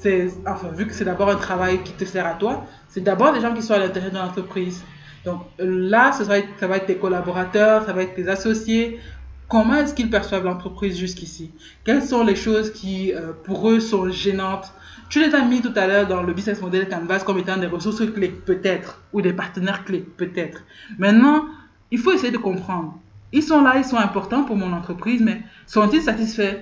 c'est, 0.00 0.28
enfin, 0.46 0.68
vu 0.68 0.86
que 0.86 0.92
c'est 0.92 1.04
d'abord 1.04 1.30
un 1.30 1.36
travail 1.36 1.82
qui 1.82 1.92
te 1.92 2.04
sert 2.04 2.26
à 2.26 2.34
toi, 2.34 2.66
c'est 2.88 3.02
d'abord 3.02 3.32
les 3.32 3.40
gens 3.40 3.54
qui 3.54 3.62
sont 3.62 3.74
à 3.74 3.78
l'intérieur 3.78 4.12
de 4.12 4.18
l'entreprise. 4.18 4.84
Donc 5.24 5.42
là, 5.58 6.12
ça 6.12 6.24
va, 6.24 6.38
être, 6.38 6.86
tes 6.86 6.96
collaborateurs, 6.96 7.86
ça 7.86 7.92
va 7.92 8.02
être 8.02 8.14
tes 8.14 8.28
associés. 8.28 9.00
Comment 9.48 9.76
est-ce 9.76 9.94
qu'ils 9.94 10.10
perçoivent 10.10 10.44
l'entreprise 10.44 10.98
jusqu'ici? 10.98 11.50
Quelles 11.84 12.02
sont 12.02 12.24
les 12.24 12.36
choses 12.36 12.72
qui, 12.72 13.12
euh, 13.12 13.32
pour 13.44 13.70
eux, 13.70 13.80
sont 13.80 14.10
gênantes? 14.10 14.72
Tu 15.08 15.20
les 15.20 15.34
as 15.34 15.44
mis 15.44 15.60
tout 15.60 15.72
à 15.76 15.86
l'heure 15.86 16.06
dans 16.06 16.22
le 16.22 16.32
business 16.32 16.60
model 16.60 16.88
Canvas 16.88 17.20
comme 17.20 17.38
étant 17.38 17.56
des 17.56 17.66
ressources 17.66 18.04
clés, 18.12 18.28
peut-être, 18.28 19.02
ou 19.12 19.22
des 19.22 19.32
partenaires 19.32 19.84
clés, 19.84 20.04
peut-être. 20.16 20.62
Maintenant, 20.98 21.44
il 21.90 21.98
faut 21.98 22.12
essayer 22.12 22.32
de 22.32 22.38
comprendre. 22.38 22.98
Ils 23.32 23.42
sont 23.42 23.60
là, 23.62 23.74
ils 23.76 23.84
sont 23.84 23.96
importants 23.96 24.44
pour 24.44 24.56
mon 24.56 24.72
entreprise, 24.72 25.20
mais 25.22 25.42
sont-ils 25.66 26.02
satisfaits? 26.02 26.56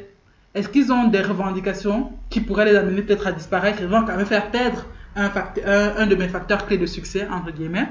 Est-ce 0.55 0.69
qu'ils 0.69 0.93
ont 0.93 1.09
des 1.09 1.23
revendications 1.23 2.12
qui 2.31 2.41
pourraient 2.41 2.67
les 2.67 2.76
amener 2.76 3.03
peut-être 3.03 3.26
à 3.26 3.32
disparaître 3.32 3.81
et 3.82 3.87
vont 3.87 4.05
quand 4.05 4.17
même 4.17 4.26
faire 4.26 4.50
perdre 4.50 4.87
un 5.14 6.06
de 6.06 6.14
mes 6.14 6.29
facteurs 6.29 6.67
clés 6.67 6.79
de 6.79 6.87
succès, 6.87 7.26
entre 7.31 7.53
guillemets? 7.53 7.88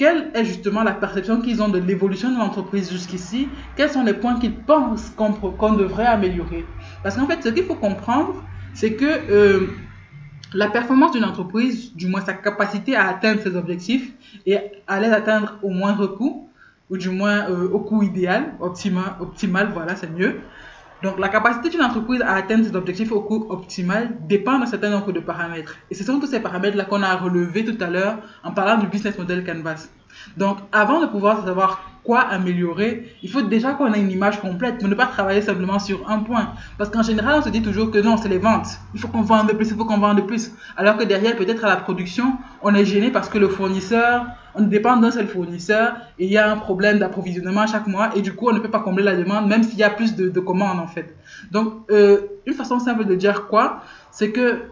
Quelle 0.00 0.30
est 0.32 0.46
justement 0.46 0.82
la 0.82 0.92
perception 0.92 1.42
qu'ils 1.42 1.62
ont 1.62 1.68
de 1.68 1.78
l'évolution 1.78 2.32
de 2.32 2.38
l'entreprise 2.38 2.90
jusqu'ici? 2.90 3.48
Quels 3.76 3.90
sont 3.90 4.02
les 4.02 4.14
points 4.14 4.38
qu'ils 4.40 4.54
pensent 4.54 5.12
qu'on 5.14 5.74
devrait 5.74 6.06
améliorer? 6.06 6.64
Parce 7.02 7.16
qu'en 7.16 7.26
fait, 7.26 7.42
ce 7.42 7.50
qu'il 7.50 7.64
faut 7.64 7.74
comprendre, 7.74 8.42
c'est 8.72 8.94
que 8.94 9.04
euh, 9.04 9.66
la 10.54 10.70
performance 10.70 11.12
d'une 11.12 11.26
entreprise, 11.26 11.94
du 11.94 12.06
moins 12.06 12.22
sa 12.22 12.32
capacité 12.32 12.96
à 12.96 13.08
atteindre 13.08 13.42
ses 13.42 13.54
objectifs 13.56 14.10
et 14.46 14.56
à 14.86 15.00
les 15.00 15.08
atteindre 15.08 15.58
au 15.62 15.68
moindre 15.68 16.06
coût, 16.06 16.48
ou 16.88 16.96
du 16.96 17.10
moins 17.10 17.50
euh, 17.50 17.68
au 17.68 17.80
coût 17.80 18.02
idéal, 18.02 18.54
optimal, 18.58 19.16
optimal 19.20 19.68
voilà, 19.74 19.96
c'est 19.96 20.10
mieux, 20.10 20.40
donc, 21.02 21.18
la 21.18 21.28
capacité 21.28 21.70
d'une 21.70 21.82
entreprise 21.82 22.20
à 22.20 22.34
atteindre 22.34 22.64
ses 22.64 22.76
objectifs 22.76 23.10
au 23.10 23.22
coût 23.22 23.46
optimal 23.48 24.18
dépend 24.28 24.58
d'un 24.58 24.66
certain 24.66 24.90
nombre 24.90 25.12
de 25.12 25.20
paramètres. 25.20 25.76
Et 25.90 25.94
ce 25.94 26.04
sont 26.04 26.20
tous 26.20 26.26
ces 26.26 26.40
paramètres-là 26.40 26.84
qu'on 26.84 27.02
a 27.02 27.16
relevés 27.16 27.64
tout 27.64 27.82
à 27.82 27.88
l'heure 27.88 28.18
en 28.44 28.52
parlant 28.52 28.78
du 28.78 28.86
business 28.86 29.16
model 29.18 29.44
Canvas. 29.44 29.88
Donc, 30.36 30.58
avant 30.72 31.00
de 31.00 31.06
pouvoir 31.06 31.44
savoir 31.44 31.82
quoi 32.04 32.20
améliorer, 32.20 33.14
il 33.22 33.30
faut 33.30 33.42
déjà 33.42 33.72
qu'on 33.72 33.92
ait 33.94 34.00
une 34.00 34.10
image 34.10 34.40
complète, 34.40 34.82
mais 34.82 34.88
ne 34.88 34.94
pas 34.94 35.06
travailler 35.06 35.40
simplement 35.40 35.78
sur 35.78 36.08
un 36.10 36.18
point. 36.18 36.52
Parce 36.76 36.90
qu'en 36.90 37.02
général, 37.02 37.36
on 37.38 37.42
se 37.42 37.48
dit 37.48 37.62
toujours 37.62 37.90
que 37.90 37.98
non, 37.98 38.16
c'est 38.16 38.28
les 38.28 38.38
ventes. 38.38 38.68
Il 38.94 39.00
faut 39.00 39.08
qu'on 39.08 39.22
vende 39.22 39.48
de 39.48 39.54
plus, 39.54 39.70
il 39.70 39.76
faut 39.76 39.84
qu'on 39.84 39.98
vende 39.98 40.18
de 40.18 40.22
plus. 40.22 40.52
Alors 40.76 40.98
que 40.98 41.04
derrière, 41.04 41.36
peut-être 41.36 41.64
à 41.64 41.68
la 41.68 41.76
production, 41.76 42.36
on 42.62 42.74
est 42.74 42.84
gêné 42.84 43.10
parce 43.10 43.28
que 43.28 43.38
le 43.38 43.48
fournisseur, 43.48 44.26
on 44.54 44.62
dépend 44.62 44.96
d'un 44.96 45.10
seul 45.10 45.26
fournisseur 45.26 45.96
et 46.18 46.26
il 46.26 46.32
y 46.32 46.38
a 46.38 46.50
un 46.50 46.56
problème 46.56 46.98
d'approvisionnement 46.98 47.66
chaque 47.66 47.86
mois 47.86 48.10
et 48.16 48.22
du 48.22 48.32
coup, 48.32 48.48
on 48.48 48.52
ne 48.52 48.58
peut 48.58 48.70
pas 48.70 48.80
combler 48.80 49.04
la 49.04 49.16
demande 49.16 49.48
même 49.48 49.62
s'il 49.62 49.78
y 49.78 49.82
a 49.82 49.90
plus 49.90 50.16
de, 50.16 50.40
commandes 50.40 50.80
en 50.80 50.86
fait. 50.86 51.14
Donc, 51.50 51.74
euh, 51.90 52.20
une 52.46 52.54
façon 52.54 52.78
simple 52.78 53.04
de 53.04 53.14
dire 53.14 53.46
quoi, 53.46 53.82
c'est 54.10 54.30
que 54.30 54.62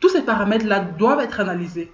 tous 0.00 0.08
ces 0.08 0.22
paramètres-là 0.22 0.80
doivent 0.80 1.20
être 1.20 1.40
analysés 1.40 1.90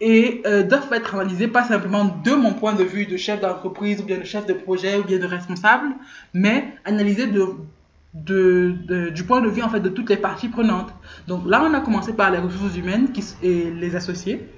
et 0.00 0.42
euh, 0.46 0.62
doivent 0.62 0.92
être 0.92 1.14
analysés 1.14 1.48
pas 1.48 1.64
simplement 1.64 2.20
de 2.24 2.30
mon 2.32 2.52
point 2.52 2.74
de 2.74 2.84
vue 2.84 3.06
de 3.06 3.16
chef 3.16 3.40
d'entreprise 3.40 4.00
ou 4.00 4.04
bien 4.04 4.18
de 4.18 4.24
chef 4.24 4.46
de 4.46 4.52
projet 4.52 4.98
ou 4.98 5.04
bien 5.04 5.18
de 5.18 5.26
responsable, 5.26 5.88
mais 6.34 6.74
analysés 6.84 7.26
de, 7.26 9.10
du 9.10 9.24
point 9.24 9.40
de 9.40 9.48
vue 9.48 9.62
en 9.62 9.68
fait 9.68 9.80
de 9.80 9.88
toutes 9.88 10.10
les 10.10 10.16
parties 10.16 10.48
prenantes. 10.48 10.94
Donc 11.26 11.42
là, 11.46 11.64
on 11.68 11.74
a 11.74 11.80
commencé 11.80 12.12
par 12.12 12.30
les 12.30 12.38
ressources 12.38 12.76
humaines 12.76 13.12
qui, 13.12 13.24
et 13.42 13.70
les 13.70 13.96
associés. 13.96 14.48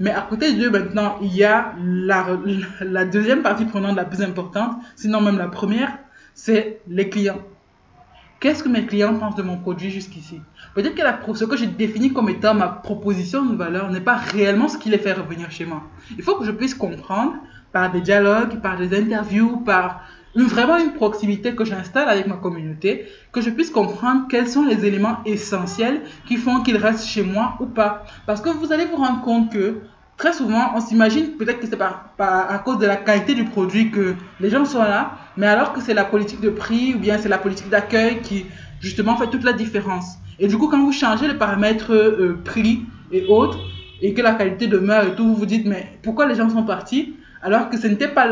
Mais 0.00 0.10
à 0.10 0.22
côté 0.22 0.52
d'eux, 0.52 0.70
maintenant, 0.70 1.18
il 1.22 1.34
y 1.34 1.44
a 1.44 1.74
la, 1.80 3.04
deuxième 3.04 3.42
partie 3.42 3.64
prenante 3.64 3.96
la 3.96 4.04
plus 4.04 4.22
importante, 4.22 4.76
sinon 4.94 5.20
même 5.20 5.38
la 5.38 5.48
première, 5.48 5.98
c'est 6.34 6.80
les 6.88 7.08
clients. 7.08 7.40
qu'est-ce 8.38 8.62
que 8.62 8.68
mes 8.68 8.86
clients 8.86 9.18
pensent 9.18 9.34
de 9.34 9.42
mon 9.42 9.56
produit 9.56 9.90
jusqu'ici? 9.90 10.40
Peut-être 10.74 10.94
que 10.94 11.34
ce 11.34 11.44
que 11.44 11.56
j'ai 11.56 11.66
défini 11.66 12.12
comme 12.12 12.28
étant 12.28 12.54
ma 12.54 12.68
proposition 12.68 13.44
de 13.44 13.56
valeur 13.56 13.90
n'est 13.90 14.00
pas 14.00 14.16
réellement 14.16 14.68
ce 14.68 14.78
qui 14.78 14.88
les 14.88 14.98
fait 14.98 15.12
revenir 15.12 15.50
chez 15.50 15.64
moi. 15.64 15.82
Il 16.16 16.22
faut 16.22 16.36
que 16.36 16.44
je 16.44 16.52
puisse 16.52 16.74
comprendre 16.74 17.34
par 17.72 17.90
des 17.90 18.00
dialogues, 18.00 18.60
par 18.60 18.76
des 18.78 18.96
interviews, 18.96 19.58
par 19.58 20.02
vraiment 20.44 20.78
une 20.78 20.92
proximité 20.92 21.54
que 21.54 21.64
j'installe 21.64 22.08
avec 22.08 22.26
ma 22.26 22.36
communauté, 22.36 23.06
que 23.32 23.40
je 23.40 23.50
puisse 23.50 23.70
comprendre 23.70 24.26
quels 24.28 24.48
sont 24.48 24.64
les 24.64 24.84
éléments 24.84 25.18
essentiels 25.24 26.02
qui 26.26 26.36
font 26.36 26.62
qu'ils 26.62 26.76
restent 26.76 27.06
chez 27.06 27.22
moi 27.22 27.56
ou 27.60 27.66
pas. 27.66 28.04
Parce 28.26 28.40
que 28.40 28.50
vous 28.50 28.72
allez 28.72 28.84
vous 28.84 28.96
rendre 28.96 29.22
compte 29.22 29.52
que 29.52 29.78
très 30.16 30.32
souvent, 30.32 30.72
on 30.74 30.80
s'imagine 30.80 31.36
peut-être 31.38 31.60
que 31.60 31.66
c'est 31.66 31.76
pas, 31.76 32.12
à 32.18 32.58
cause 32.58 32.78
de 32.78 32.86
la 32.86 32.96
qualité 32.96 33.34
du 33.34 33.44
produit 33.44 33.90
que 33.90 34.14
les 34.40 34.50
gens 34.50 34.64
sont 34.64 34.82
là, 34.82 35.12
mais 35.36 35.46
alors 35.46 35.72
que 35.72 35.80
c'est 35.80 35.94
la 35.94 36.04
politique 36.04 36.40
de 36.40 36.50
prix 36.50 36.94
ou 36.94 36.98
bien 36.98 37.18
c'est 37.18 37.28
la 37.28 37.38
politique 37.38 37.70
d'accueil 37.70 38.20
qui 38.20 38.46
justement 38.80 39.16
fait 39.16 39.28
toute 39.28 39.44
la 39.44 39.52
différence. 39.52 40.18
Et 40.38 40.46
du 40.46 40.58
coup, 40.58 40.68
quand 40.68 40.82
vous 40.82 40.92
changez 40.92 41.26
les 41.26 41.34
paramètres 41.34 41.92
euh, 41.92 42.38
prix 42.44 42.82
et 43.10 43.26
autres, 43.26 43.58
et 44.00 44.14
que 44.14 44.22
la 44.22 44.34
qualité 44.34 44.68
demeure 44.68 45.04
et 45.04 45.14
tout, 45.14 45.26
vous 45.26 45.34
vous 45.34 45.46
dites, 45.46 45.66
mais 45.66 45.98
pourquoi 46.02 46.26
les 46.26 46.36
gens 46.36 46.48
sont 46.48 46.62
partis 46.62 47.14
alors 47.42 47.70
que 47.70 47.78
ce 47.78 47.86
n'était 47.86 48.08
pas 48.08 48.26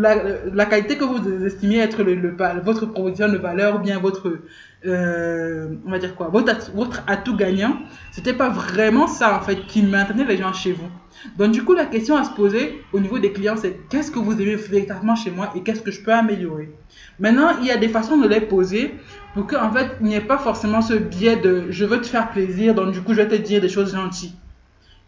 la, 0.00 0.66
qualité 0.66 0.96
que 0.96 1.04
vous 1.04 1.44
estimiez 1.44 1.78
être 1.80 2.02
le, 2.02 2.36
votre 2.62 2.86
proposition 2.86 3.28
de 3.28 3.38
valeur 3.38 3.76
ou 3.76 3.78
bien 3.80 3.98
votre, 3.98 4.38
euh, 4.86 5.68
on 5.86 5.90
va 5.90 5.98
dire 5.98 6.14
quoi, 6.14 6.28
votre, 6.28 6.70
votre 6.72 7.02
atout 7.06 7.36
gagnant, 7.36 7.76
c'était 8.12 8.32
pas 8.32 8.48
vraiment 8.48 9.06
ça 9.06 9.36
en 9.36 9.40
fait 9.40 9.66
qui 9.66 9.82
maintenait 9.82 10.24
les 10.24 10.36
gens 10.36 10.52
chez 10.52 10.72
vous. 10.72 10.88
Donc 11.36 11.52
du 11.52 11.64
coup, 11.64 11.74
la 11.74 11.86
question 11.86 12.16
à 12.16 12.24
se 12.24 12.30
poser 12.30 12.82
au 12.92 13.00
niveau 13.00 13.18
des 13.18 13.32
clients, 13.32 13.56
c'est 13.56 13.76
qu'est-ce 13.88 14.10
que 14.10 14.18
vous 14.18 14.40
aimez 14.40 14.54
véritablement 14.54 15.16
chez 15.16 15.30
moi 15.30 15.52
et 15.56 15.62
qu'est-ce 15.62 15.82
que 15.82 15.90
je 15.90 16.00
peux 16.00 16.12
améliorer? 16.12 16.72
Maintenant, 17.18 17.58
il 17.60 17.66
y 17.66 17.70
a 17.70 17.76
des 17.76 17.88
façons 17.88 18.18
de 18.18 18.28
les 18.28 18.40
poser 18.40 18.94
pour 19.34 19.46
qu'en 19.46 19.72
fait, 19.72 19.96
il 20.00 20.06
n'y 20.06 20.14
ait 20.14 20.20
pas 20.20 20.38
forcément 20.38 20.80
ce 20.80 20.94
biais 20.94 21.36
de 21.36 21.66
je 21.70 21.84
veux 21.84 22.00
te 22.00 22.06
faire 22.06 22.30
plaisir, 22.30 22.74
donc 22.74 22.92
du 22.92 23.00
coup, 23.00 23.14
je 23.14 23.22
vais 23.22 23.28
te 23.28 23.34
dire 23.34 23.60
des 23.60 23.68
choses 23.68 23.92
gentilles 23.92 24.34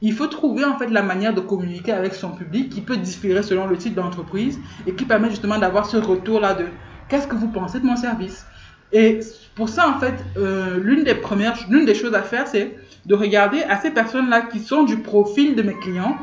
il 0.03 0.13
faut 0.15 0.27
trouver 0.27 0.65
en 0.65 0.79
fait 0.79 0.89
la 0.89 1.03
manière 1.03 1.35
de 1.35 1.41
communiquer 1.41 1.93
avec 1.93 2.15
son 2.15 2.31
public 2.31 2.71
qui 2.71 2.81
peut 2.81 2.97
différer 2.97 3.43
selon 3.43 3.67
le 3.67 3.77
type 3.77 3.95
d'entreprise 3.95 4.59
et 4.87 4.95
qui 4.95 5.05
permet 5.05 5.31
justement 5.31 5.59
d'avoir 5.59 5.87
ce 5.87 5.97
retour 5.97 6.41
là 6.41 6.55
de 6.55 6.67
qu'est-ce 7.09 7.27
que 7.27 7.37
vous 7.37 7.49
pensez 7.49 7.81
de 7.81 7.87
mon 7.87 7.97
service? 7.97 8.47
Et 8.93 9.21
pour 9.55 9.69
ça 9.69 9.89
en 9.89 10.01
fait 10.01 10.15
euh, 10.37 10.79
l'une 10.83 11.05
des 11.05 11.15
premières 11.15 11.57
l'une 11.69 11.85
des 11.85 11.95
choses 11.95 12.15
à 12.15 12.23
faire 12.23 12.49
c'est 12.49 12.77
de 13.07 13.15
regarder 13.15 13.63
à 13.63 13.81
ces 13.81 13.91
personnes 13.91 14.29
là 14.31 14.43
qui 14.43 14.59
sont 14.61 14.85
du 14.85 14.99
profil 14.99 15.55
de 15.55 15.63
mes 15.63 15.75
clients 15.75 16.17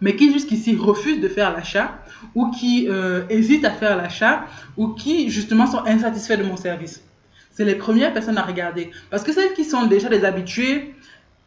mais 0.00 0.16
qui 0.16 0.32
jusqu'ici 0.32 0.76
refusent 0.76 1.20
de 1.20 1.28
faire 1.28 1.52
l'achat 1.52 1.98
ou 2.34 2.50
qui 2.50 2.88
euh, 2.88 3.22
hésitent 3.30 3.64
à 3.64 3.70
faire 3.70 3.96
l'achat 3.96 4.44
ou 4.76 4.88
qui 4.88 5.30
justement 5.30 5.66
sont 5.66 5.84
insatisfaits 5.86 6.36
de 6.36 6.42
mon 6.42 6.56
service. 6.56 7.02
C'est 7.52 7.64
les 7.64 7.76
premières 7.76 8.12
personnes 8.12 8.36
à 8.36 8.42
regarder. 8.42 8.90
Parce 9.10 9.22
que 9.22 9.32
celles 9.32 9.52
qui 9.54 9.64
sont 9.64 9.86
déjà 9.86 10.08
des 10.08 10.24
habitués 10.24 10.94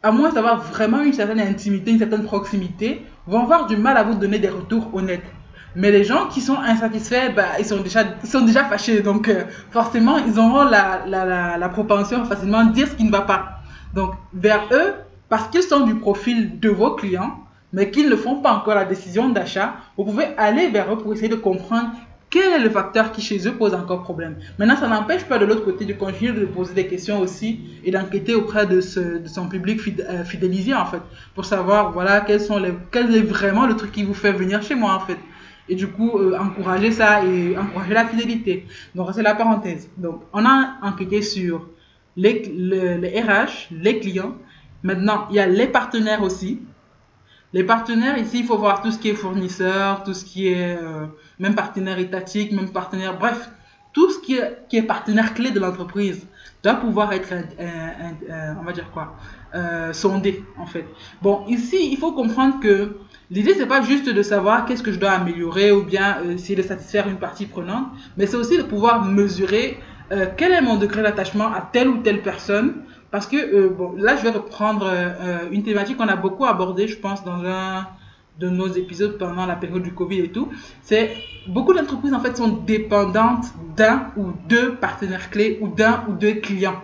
à 0.03 0.11
moins 0.11 0.31
d'avoir 0.31 0.61
vraiment 0.61 1.01
une 1.01 1.13
certaine 1.13 1.39
intimité, 1.39 1.91
une 1.91 1.99
certaine 1.99 2.23
proximité, 2.23 3.03
vont 3.25 3.43
avoir 3.43 3.67
du 3.67 3.77
mal 3.77 3.97
à 3.97 4.03
vous 4.03 4.15
donner 4.15 4.39
des 4.39 4.49
retours 4.49 4.89
honnêtes. 4.93 5.25
Mais 5.75 5.91
les 5.91 6.03
gens 6.03 6.27
qui 6.27 6.41
sont 6.41 6.57
insatisfaits, 6.57 7.33
bah, 7.35 7.59
ils, 7.59 7.65
sont 7.65 7.81
déjà, 7.81 8.03
ils 8.23 8.29
sont 8.29 8.41
déjà 8.41 8.63
fâchés. 8.65 9.01
Donc, 9.01 9.27
euh, 9.27 9.43
forcément, 9.69 10.17
ils 10.17 10.39
auront 10.39 10.63
la, 10.63 11.03
la, 11.05 11.57
la, 11.57 11.69
propension 11.69 12.25
facilement 12.25 12.63
de 12.65 12.71
dire 12.71 12.87
ce 12.87 12.93
qui 12.93 13.03
ne 13.03 13.11
va 13.11 13.21
pas. 13.21 13.59
Donc, 13.93 14.13
vers 14.33 14.67
eux, 14.71 14.93
parce 15.29 15.49
qu'ils 15.49 15.61
sont 15.61 15.81
du 15.81 15.95
profil 15.95 16.59
de 16.59 16.69
vos 16.69 16.95
clients, 16.95 17.37
mais 17.73 17.91
qu'ils 17.91 18.09
ne 18.09 18.15
font 18.15 18.37
pas 18.41 18.53
encore 18.53 18.75
la 18.75 18.85
décision 18.85 19.29
d'achat, 19.29 19.75
vous 19.97 20.05
pouvez 20.05 20.25
aller 20.37 20.69
vers 20.69 20.91
eux 20.91 20.97
pour 20.97 21.13
essayer 21.13 21.29
de 21.29 21.35
comprendre 21.35 21.91
quel 22.29 22.51
est 22.53 22.59
le 22.59 22.69
facteur 22.69 23.11
qui 23.11 23.21
chez 23.21 23.47
eux 23.47 23.53
pose 23.53 23.73
encore 23.73 24.03
problème? 24.03 24.35
Maintenant, 24.57 24.75
ça 24.75 24.87
n'empêche 24.87 25.23
pas 25.23 25.37
de 25.37 25.45
l'autre 25.45 25.63
côté 25.63 25.85
de 25.85 25.93
continuer 25.93 26.33
de 26.33 26.45
poser 26.45 26.73
des 26.73 26.87
questions 26.87 27.19
aussi 27.19 27.61
et 27.85 27.91
d'enquêter 27.91 28.35
auprès 28.35 28.65
de, 28.65 28.81
son 28.81 29.47
public 29.47 29.79
euh, 29.99 30.25
fidélisé 30.25 30.73
en 30.73 30.85
fait, 30.85 31.01
pour 31.35 31.45
savoir 31.45 31.91
voilà 31.91 32.21
quels 32.21 32.41
sont 32.41 32.59
les, 32.59 32.73
quel 32.91 33.15
est 33.15 33.21
vraiment 33.21 33.65
le 33.65 33.75
truc 33.75 33.93
qui 33.93 34.03
vous 34.03 34.13
fait 34.13 34.33
venir 34.33 34.61
chez 34.61 34.75
moi 34.75 34.93
en 34.93 34.99
fait. 34.99 35.17
Et 35.69 35.75
du 35.75 35.87
coup, 35.87 36.17
euh, 36.17 36.37
encourager 36.37 36.91
ça 36.91 37.23
et 37.25 37.57
encourager 37.57 37.93
la 37.93 38.05
fidélité. 38.05 38.65
Donc, 38.95 39.09
c'est 39.13 39.23
la 39.23 39.35
parenthèse. 39.35 39.89
Donc, 39.97 40.21
on 40.33 40.45
a 40.45 40.77
enquêté 40.81 41.21
sur 41.21 41.67
les 42.15 42.41
RH, 43.25 43.67
les 43.71 43.99
clients. 43.99 44.35
Maintenant, 44.83 45.27
il 45.29 45.35
y 45.35 45.39
a 45.39 45.47
les 45.47 45.67
partenaires 45.67 46.23
aussi. 46.23 46.61
Les 47.53 47.63
partenaires, 47.63 48.17
ici, 48.17 48.39
il 48.39 48.45
faut 48.45 48.57
voir 48.57 48.81
tout 48.81 48.91
ce 48.91 48.97
qui 48.97 49.09
est 49.09 49.13
fournisseur, 49.13 50.03
tout 50.03 50.13
ce 50.13 50.25
qui 50.25 50.49
est 50.49 50.77
euh, 50.77 51.05
même 51.39 51.55
partenaire 51.55 51.97
étatique, 51.97 52.51
même 52.51 52.69
partenaire, 52.69 53.17
bref, 53.17 53.49
tout 53.93 54.11
ce 54.11 54.19
qui 54.19 54.35
est, 54.35 54.81
partenaire 54.81 55.33
clé 55.33 55.51
de 55.51 55.59
l'entreprise 55.59 56.27
doit 56.61 56.75
pouvoir 56.75 57.13
être, 57.13 57.33
on 58.59 58.63
va 58.63 58.71
dire 58.73 58.91
quoi, 58.91 59.15
euh, 59.55 59.93
sondé, 59.93 60.43
en 60.59 60.65
fait. 60.65 60.85
Bon, 61.21 61.45
ici, 61.47 61.89
il 61.89 61.97
faut 61.97 62.11
comprendre 62.11 62.59
que 62.59 62.97
l'idée, 63.31 63.53
c'est 63.55 63.65
pas 63.65 63.81
juste 63.81 64.09
de 64.09 64.21
savoir 64.21 64.65
qu'est-ce 64.65 64.83
que 64.83 64.91
je 64.91 64.99
dois 64.99 65.11
améliorer 65.11 65.71
ou 65.71 65.83
bien 65.83 66.17
euh, 66.17 66.33
essayer 66.33 66.55
de 66.55 66.61
satisfaire 66.61 67.07
une 67.07 67.17
partie 67.17 67.45
prenante, 67.45 67.87
mais 68.17 68.27
c'est 68.27 68.37
aussi 68.37 68.57
de 68.57 68.63
pouvoir 68.63 69.05
mesurer 69.05 69.79
quel 70.37 70.53
est 70.53 70.61
mon 70.61 70.77
degré 70.77 71.01
d'attachement 71.01 71.53
à 71.53 71.59
telle 71.59 71.89
ou 71.89 71.97
telle 71.97 72.21
personne 72.21 72.75
parce 73.11 73.25
que, 73.27 73.37
euh, 73.37 73.69
bon, 73.69 73.93
là, 73.97 74.17
je 74.17 74.23
vais 74.23 74.31
reprendre 74.31 74.87
euh, 74.89 75.47
une 75.51 75.63
thématique 75.63 75.97
qu'on 75.97 76.07
a 76.07 76.15
beaucoup 76.15 76.45
abordée, 76.45 76.87
je 76.87 76.97
pense, 76.97 77.23
dans 77.23 77.43
un 77.45 77.87
de 78.39 78.49
nos 78.49 78.67
épisodes 78.67 79.17
pendant 79.17 79.45
la 79.45 79.55
période 79.55 79.81
du 79.81 79.93
Covid 79.93 80.19
et 80.19 80.31
tout. 80.31 80.49
C'est 80.83 81.11
beaucoup 81.47 81.73
d'entreprises, 81.73 82.13
en 82.13 82.19
fait, 82.19 82.35
sont 82.37 82.49
dépendantes 82.49 83.45
d'un 83.75 84.11
ou 84.17 84.27
deux 84.47 84.75
partenaires 84.75 85.29
clés 85.29 85.57
ou 85.61 85.69
d'un 85.69 86.03
ou 86.07 86.13
deux 86.13 86.35
clients. 86.35 86.81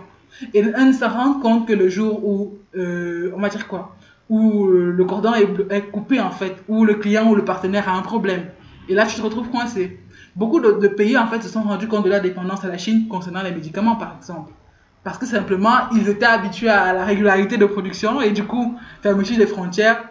Et 0.52 0.60
elles 0.60 0.88
ne 0.88 0.92
se 0.92 1.04
rendent 1.04 1.40
compte 1.40 1.68
que 1.68 1.72
le 1.72 1.88
jour 1.88 2.24
où, 2.26 2.58
euh, 2.76 3.30
on 3.36 3.40
va 3.40 3.50
dire 3.50 3.68
quoi, 3.68 3.94
où 4.28 4.66
le 4.66 5.04
cordon 5.04 5.32
est, 5.34 5.90
coupé, 5.92 6.18
en 6.18 6.30
fait, 6.30 6.56
où 6.66 6.84
le 6.84 6.94
client 6.94 7.28
ou 7.30 7.34
le 7.34 7.44
partenaire 7.44 7.88
a 7.88 7.92
un 7.92 8.02
problème. 8.02 8.46
Et 8.88 8.94
là, 8.94 9.06
tu 9.06 9.14
te 9.14 9.22
retrouves 9.22 9.50
coincé. 9.50 10.00
Beaucoup 10.34 10.58
de, 10.58 10.72
de 10.72 10.88
pays, 10.88 11.16
en 11.16 11.26
fait, 11.28 11.42
se 11.42 11.48
sont 11.48 11.62
rendus 11.62 11.86
compte 11.86 12.04
de 12.04 12.10
la 12.10 12.18
dépendance 12.18 12.64
à 12.64 12.68
la 12.68 12.78
Chine 12.78 13.06
concernant 13.08 13.42
les 13.42 13.52
médicaments, 13.52 13.94
par 13.94 14.16
exemple 14.16 14.52
parce 15.04 15.18
que 15.18 15.26
simplement, 15.26 15.90
ils 15.94 16.08
étaient 16.08 16.24
habitués 16.24 16.70
à 16.70 16.92
la 16.94 17.04
régularité 17.04 17.58
de 17.58 17.66
production 17.66 18.22
et 18.22 18.30
du 18.30 18.44
coup, 18.44 18.76
fermeture 19.02 19.36
des 19.36 19.46
frontières, 19.46 20.10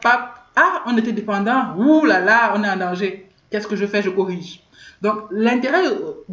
ah, 0.55 0.83
on 0.85 0.95
était 0.97 1.11
dépendant, 1.11 1.75
ouh 1.77 2.05
là 2.05 2.19
là, 2.19 2.53
on 2.55 2.63
est 2.63 2.69
en 2.69 2.77
danger. 2.77 3.27
Qu'est-ce 3.49 3.67
que 3.67 3.75
je 3.75 3.87
fais? 3.87 4.03
Je 4.03 4.11
corrige. 4.11 4.61
Donc, 5.01 5.23
l'intérêt, 5.31 5.83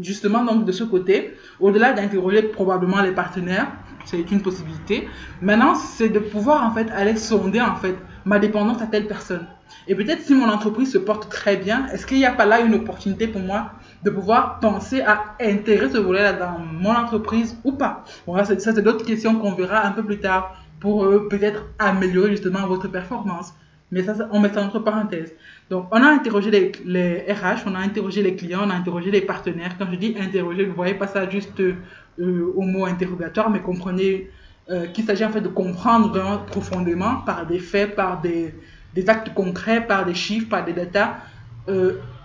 justement, 0.01 0.45
donc, 0.45 0.67
de 0.67 0.73
ce 0.73 0.85
côté, 0.85 1.35
au-delà 1.59 1.95
d'interroger 1.95 2.43
probablement 2.43 3.01
les 3.01 3.13
partenaires, 3.13 3.69
c'est 4.05 4.31
une 4.31 4.43
possibilité. 4.43 5.09
Maintenant, 5.41 5.75
c'est 5.75 6.11
de 6.11 6.19
pouvoir, 6.19 6.65
en 6.65 6.73
fait, 6.73 6.91
aller 6.91 7.17
sonder, 7.17 7.61
en 7.61 7.77
fait, 7.77 7.97
ma 8.27 8.39
dépendance 8.39 8.83
à 8.83 8.87
telle 8.87 9.07
personne. 9.07 9.47
Et 9.89 9.95
peut-être 9.95 10.23
si 10.23 10.35
mon 10.35 10.49
entreprise 10.49 10.93
se 10.93 10.99
porte 10.99 11.31
très 11.31 11.57
bien, 11.57 11.87
est-ce 11.93 12.07
qu'il 12.07 12.19
n'y 12.19 12.27
a 12.27 12.33
pas 12.33 12.45
là 12.45 12.61
une 12.61 12.75
opportunité 12.75 13.27
pour 13.27 13.41
moi 13.41 13.73
de 14.03 14.11
pouvoir 14.11 14.61
penser 14.61 15.03
à 15.03 15.37
intégrer 15.41 15.91
ce 15.91 15.99
volet-là 15.99 16.33
dans 16.33 16.59
mon 16.59 16.91
entreprise 16.91 17.57
ou 17.65 17.73
pas. 17.73 18.05
Bon, 18.27 18.37
ça, 18.45 18.59
c'est 18.59 18.83
d'autres 18.83 19.05
questions 19.05 19.37
qu'on 19.37 19.53
verra 19.53 19.87
un 19.87 19.93
peu 19.93 20.03
plus 20.03 20.19
tard 20.19 20.57
pour 20.81 21.05
euh, 21.05 21.29
peut-être 21.29 21.67
améliorer 21.79 22.31
justement 22.31 22.67
votre 22.67 22.89
performance. 22.89 23.53
Mais 23.93 24.03
ça, 24.05 24.15
on 24.31 24.41
met 24.41 24.53
ça 24.53 24.63
entre 24.63 24.79
parenthèses. 24.79 25.35
Donc, 25.69 25.89
on 25.91 26.03
a 26.03 26.09
interrogé 26.09 26.51
les, 26.51 26.73
les, 26.85 27.33
RH, 27.33 27.67
on 27.67 27.75
a 27.75 27.81
interrogé 27.81 28.23
les 28.23 28.37
clients, 28.37 28.61
on 28.65 28.71
a 28.71 28.75
interrogé 28.75 29.11
les 29.11 29.21
partenaires. 29.21 29.77
Quand 29.79 29.87
je 29.91 29.97
dis 29.97 30.17
interroger, 30.19 30.67
ne 30.67 30.73
voyez 30.73 30.95
pas 30.95 31.09
ça 31.09 31.29
juste 31.29 31.61
euh, 31.61 32.53
au 32.55 32.63
mot 32.63 32.87
interrogatoire, 32.87 33.51
mais 33.51 33.61
comprenez 33.61 34.31
euh, 34.71 34.87
qu'il 34.87 35.05
s'agit 35.05 35.25
en 35.25 35.31
fait 35.31 35.41
de 35.41 35.49
comprendre 35.49 36.09
vraiment 36.09 36.39
profondément 36.39 37.17
par 37.27 37.47
des 37.47 37.59
faits, 37.59 37.97
par 37.97 38.21
des, 38.21 38.55
des 38.95 39.11
actes 39.11 39.35
concrets, 39.35 39.85
par 39.85 40.07
des 40.07 40.15
chiffres, 40.15 40.49
par 40.49 40.65
des 40.65 40.73
datas, 40.73 41.17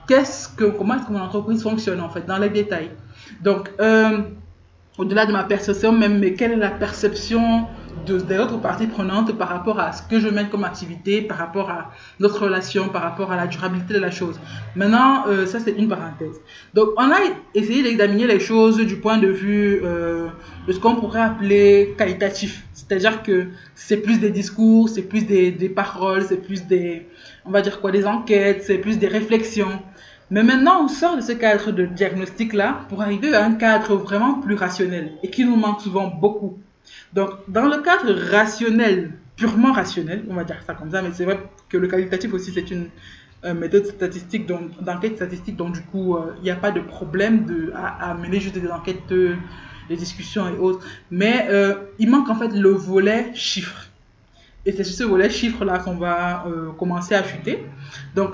comment 0.08 0.96
est-ce 0.96 1.06
que 1.08 1.12
mon 1.12 1.22
entreprise 1.22 1.64
fonctionne 1.64 2.02
en 2.02 2.10
fait, 2.10 2.26
dans 2.26 2.38
les 2.38 2.50
détails. 2.50 2.92
Donc, 3.42 3.72
euh, 3.80 4.20
au-delà 4.98 5.26
de 5.26 5.32
ma 5.32 5.44
perception 5.44 5.92
même, 5.92 6.20
mais 6.20 6.34
quelle 6.34 6.54
est 6.54 6.58
la 6.58 6.72
perception 6.72 7.68
de, 8.06 8.20
des 8.20 8.38
autres 8.38 8.60
parties 8.60 8.88
prenantes 8.88 9.38
par 9.38 9.50
rapport 9.50 9.80
à 9.80 9.92
ce 9.92 10.04
que 10.04 10.20
je 10.20 10.28
mène 10.28 10.50
comme 10.50 10.64
activité, 10.64 11.22
par 11.22 11.38
rapport 11.38 11.70
à 11.70 11.92
notre 12.20 12.44
relation, 12.44 12.90
par 12.90 13.02
rapport 13.02 13.32
à 13.32 13.36
la 13.36 13.48
durabilité 13.48 13.94
de 13.94 14.00
la 14.00 14.12
chose? 14.12 14.40
Maintenant, 14.76 15.28
euh, 15.28 15.46
ça 15.46 15.60
c'est 15.60 15.72
une 15.72 15.90
parenthèse. 15.90 16.40
Donc, 16.74 16.90
on 16.98 17.12
a 17.12 17.18
essayé 17.54 17.84
d'examiner 17.84 18.28
les 18.28 18.40
choses 18.40 18.78
du 18.78 18.98
point 18.98 19.18
de 19.18 19.28
vue 19.28 19.82
euh, 19.84 20.28
de 20.68 20.72
ce 20.72 20.80
qu'on 20.80 20.96
pourrait 20.96 21.22
appeler 21.22 21.96
qualitatif. 21.98 22.64
C'est-à-dire 22.74 23.24
que 23.24 23.48
c'est 23.74 23.98
plus 23.98 24.20
des 24.20 24.30
discours, 24.30 24.90
c'est 24.90 25.02
plus 25.02 25.26
des 25.26 25.74
paroles, 25.76 26.24
c'est 26.24 26.38
plus 26.38 26.66
des, 26.68 27.08
on 27.46 27.52
va 27.52 27.62
dire 27.62 27.82
quoi, 27.82 27.92
des 27.92 28.06
enquêtes, 28.06 28.64
c'est 28.64 28.78
plus 28.78 28.98
des 28.98 29.08
réflexions. 29.08 29.82
Mais 30.32 30.44
maintenant, 30.44 30.84
on 30.84 30.88
sort 30.88 31.16
de 31.18 31.22
ce 31.22 31.34
cadre 31.34 31.72
de 31.72 31.86
diagnostic-là 31.86 32.86
pour 32.90 33.02
arriver 33.02 33.34
à 33.36 33.46
un 33.46 33.54
cadre 33.54 33.96
vraiment 33.96 34.36
plus 34.36 34.56
rationnel 34.56 35.12
et 35.22 35.30
qui 35.30 35.46
nous 35.46 35.56
manque 35.56 35.82
souvent 35.82 36.08
beaucoup. 36.08 36.58
Donc, 37.14 37.30
dans 37.48 37.68
le 37.68 37.82
cadre 37.82 38.12
rationnel, 38.32 39.12
purement 39.36 39.72
rationnel, 39.72 40.24
on 40.30 40.34
va 40.34 40.44
dire 40.44 40.58
ça 40.66 40.74
comme 40.74 40.92
ça, 40.92 41.02
mais 41.02 41.10
c'est 41.14 41.26
vrai 41.26 41.40
que 41.70 41.78
le 41.78 41.88
qualitatif 41.88 42.34
aussi, 42.34 42.52
c'est 42.54 42.72
une 42.72 42.88
euh, 43.44 43.54
méthode 43.54 43.86
statistique, 43.86 44.48
d'enquête 44.48 45.18
statistique, 45.18 45.58
donc 45.58 45.74
du 45.74 45.82
coup, 45.82 46.16
euh, 46.16 46.34
il 46.38 46.44
n'y 46.44 46.52
a 46.52 46.56
pas 46.56 46.72
de 46.72 46.80
problème 46.80 47.46
de, 47.46 47.72
à, 47.76 48.16
mener 48.16 48.40
juste 48.40 48.58
des 48.58 48.70
enquêtes 48.70 49.14
les 49.90 49.96
discussions 49.96 50.48
et 50.48 50.58
autres. 50.58 50.86
Mais 51.12 51.48
euh, 51.50 51.76
il 52.00 52.10
manque 52.10 52.30
en 52.30 52.36
fait 52.36 52.50
le 52.50 52.70
volet 52.70 53.32
chiffres. 53.34 53.85
Et 54.66 54.72
c'est 54.72 54.84
sur 54.84 54.96
ce 54.96 55.04
volet 55.04 55.30
chiffres-là 55.30 55.80
qu'on 55.80 55.96
va 55.96 56.46
euh, 56.48 56.72
commencer 56.72 57.14
à 57.14 57.24
chuter. 57.24 57.66
Donc, 58.16 58.32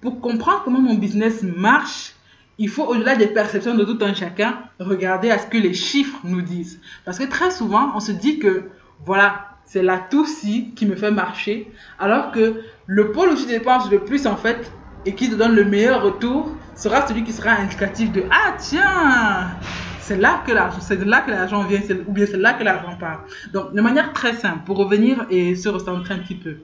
pour 0.00 0.20
comprendre 0.20 0.62
comment 0.64 0.80
mon 0.80 0.94
business 0.94 1.42
marche, 1.42 2.14
il 2.58 2.68
faut, 2.68 2.84
au-delà 2.84 3.16
des 3.16 3.26
perceptions 3.26 3.74
de 3.74 3.84
tout 3.84 3.98
un 4.02 4.14
chacun, 4.14 4.58
regarder 4.78 5.30
à 5.30 5.38
ce 5.38 5.46
que 5.46 5.58
les 5.58 5.74
chiffres 5.74 6.18
nous 6.24 6.42
disent. 6.42 6.80
Parce 7.04 7.18
que 7.18 7.24
très 7.24 7.50
souvent, 7.50 7.92
on 7.94 8.00
se 8.00 8.12
dit 8.12 8.38
que, 8.38 8.70
voilà, 9.04 9.48
c'est 9.64 9.82
la 9.82 10.08
ci 10.26 10.72
qui 10.76 10.86
me 10.86 10.94
fait 10.94 11.10
marcher, 11.10 11.70
alors 11.98 12.32
que 12.32 12.60
le 12.86 13.12
pôle 13.12 13.30
où 13.30 13.34
tu 13.34 13.46
dépenses 13.46 13.90
le 13.90 14.00
plus, 14.00 14.26
en 14.26 14.36
fait, 14.36 14.70
et 15.06 15.14
qui 15.14 15.28
te 15.28 15.34
donne 15.34 15.54
le 15.54 15.64
meilleur 15.64 16.02
retour, 16.02 16.54
sera 16.74 17.06
celui 17.06 17.24
qui 17.24 17.32
sera 17.32 17.52
indicatif 17.52 18.12
de 18.12 18.24
Ah, 18.30 18.54
tiens, 18.58 19.50
c'est 20.04 20.16
là 20.16 20.42
que 20.46 20.52
l'argent, 20.52 20.80
c'est 20.80 21.02
là 21.04 21.20
que 21.22 21.30
l'argent 21.30 21.64
vient, 21.64 21.80
ou 22.06 22.12
bien 22.12 22.26
c'est 22.26 22.36
là 22.36 22.52
que 22.52 22.62
l'argent 22.62 22.96
part. 22.98 23.24
Donc, 23.52 23.74
de 23.74 23.80
manière 23.80 24.12
très 24.12 24.34
simple, 24.34 24.60
pour 24.66 24.76
revenir 24.76 25.26
et 25.30 25.54
se 25.56 25.68
recentrer 25.68 26.14
un 26.14 26.18
petit 26.18 26.34
peu. 26.34 26.56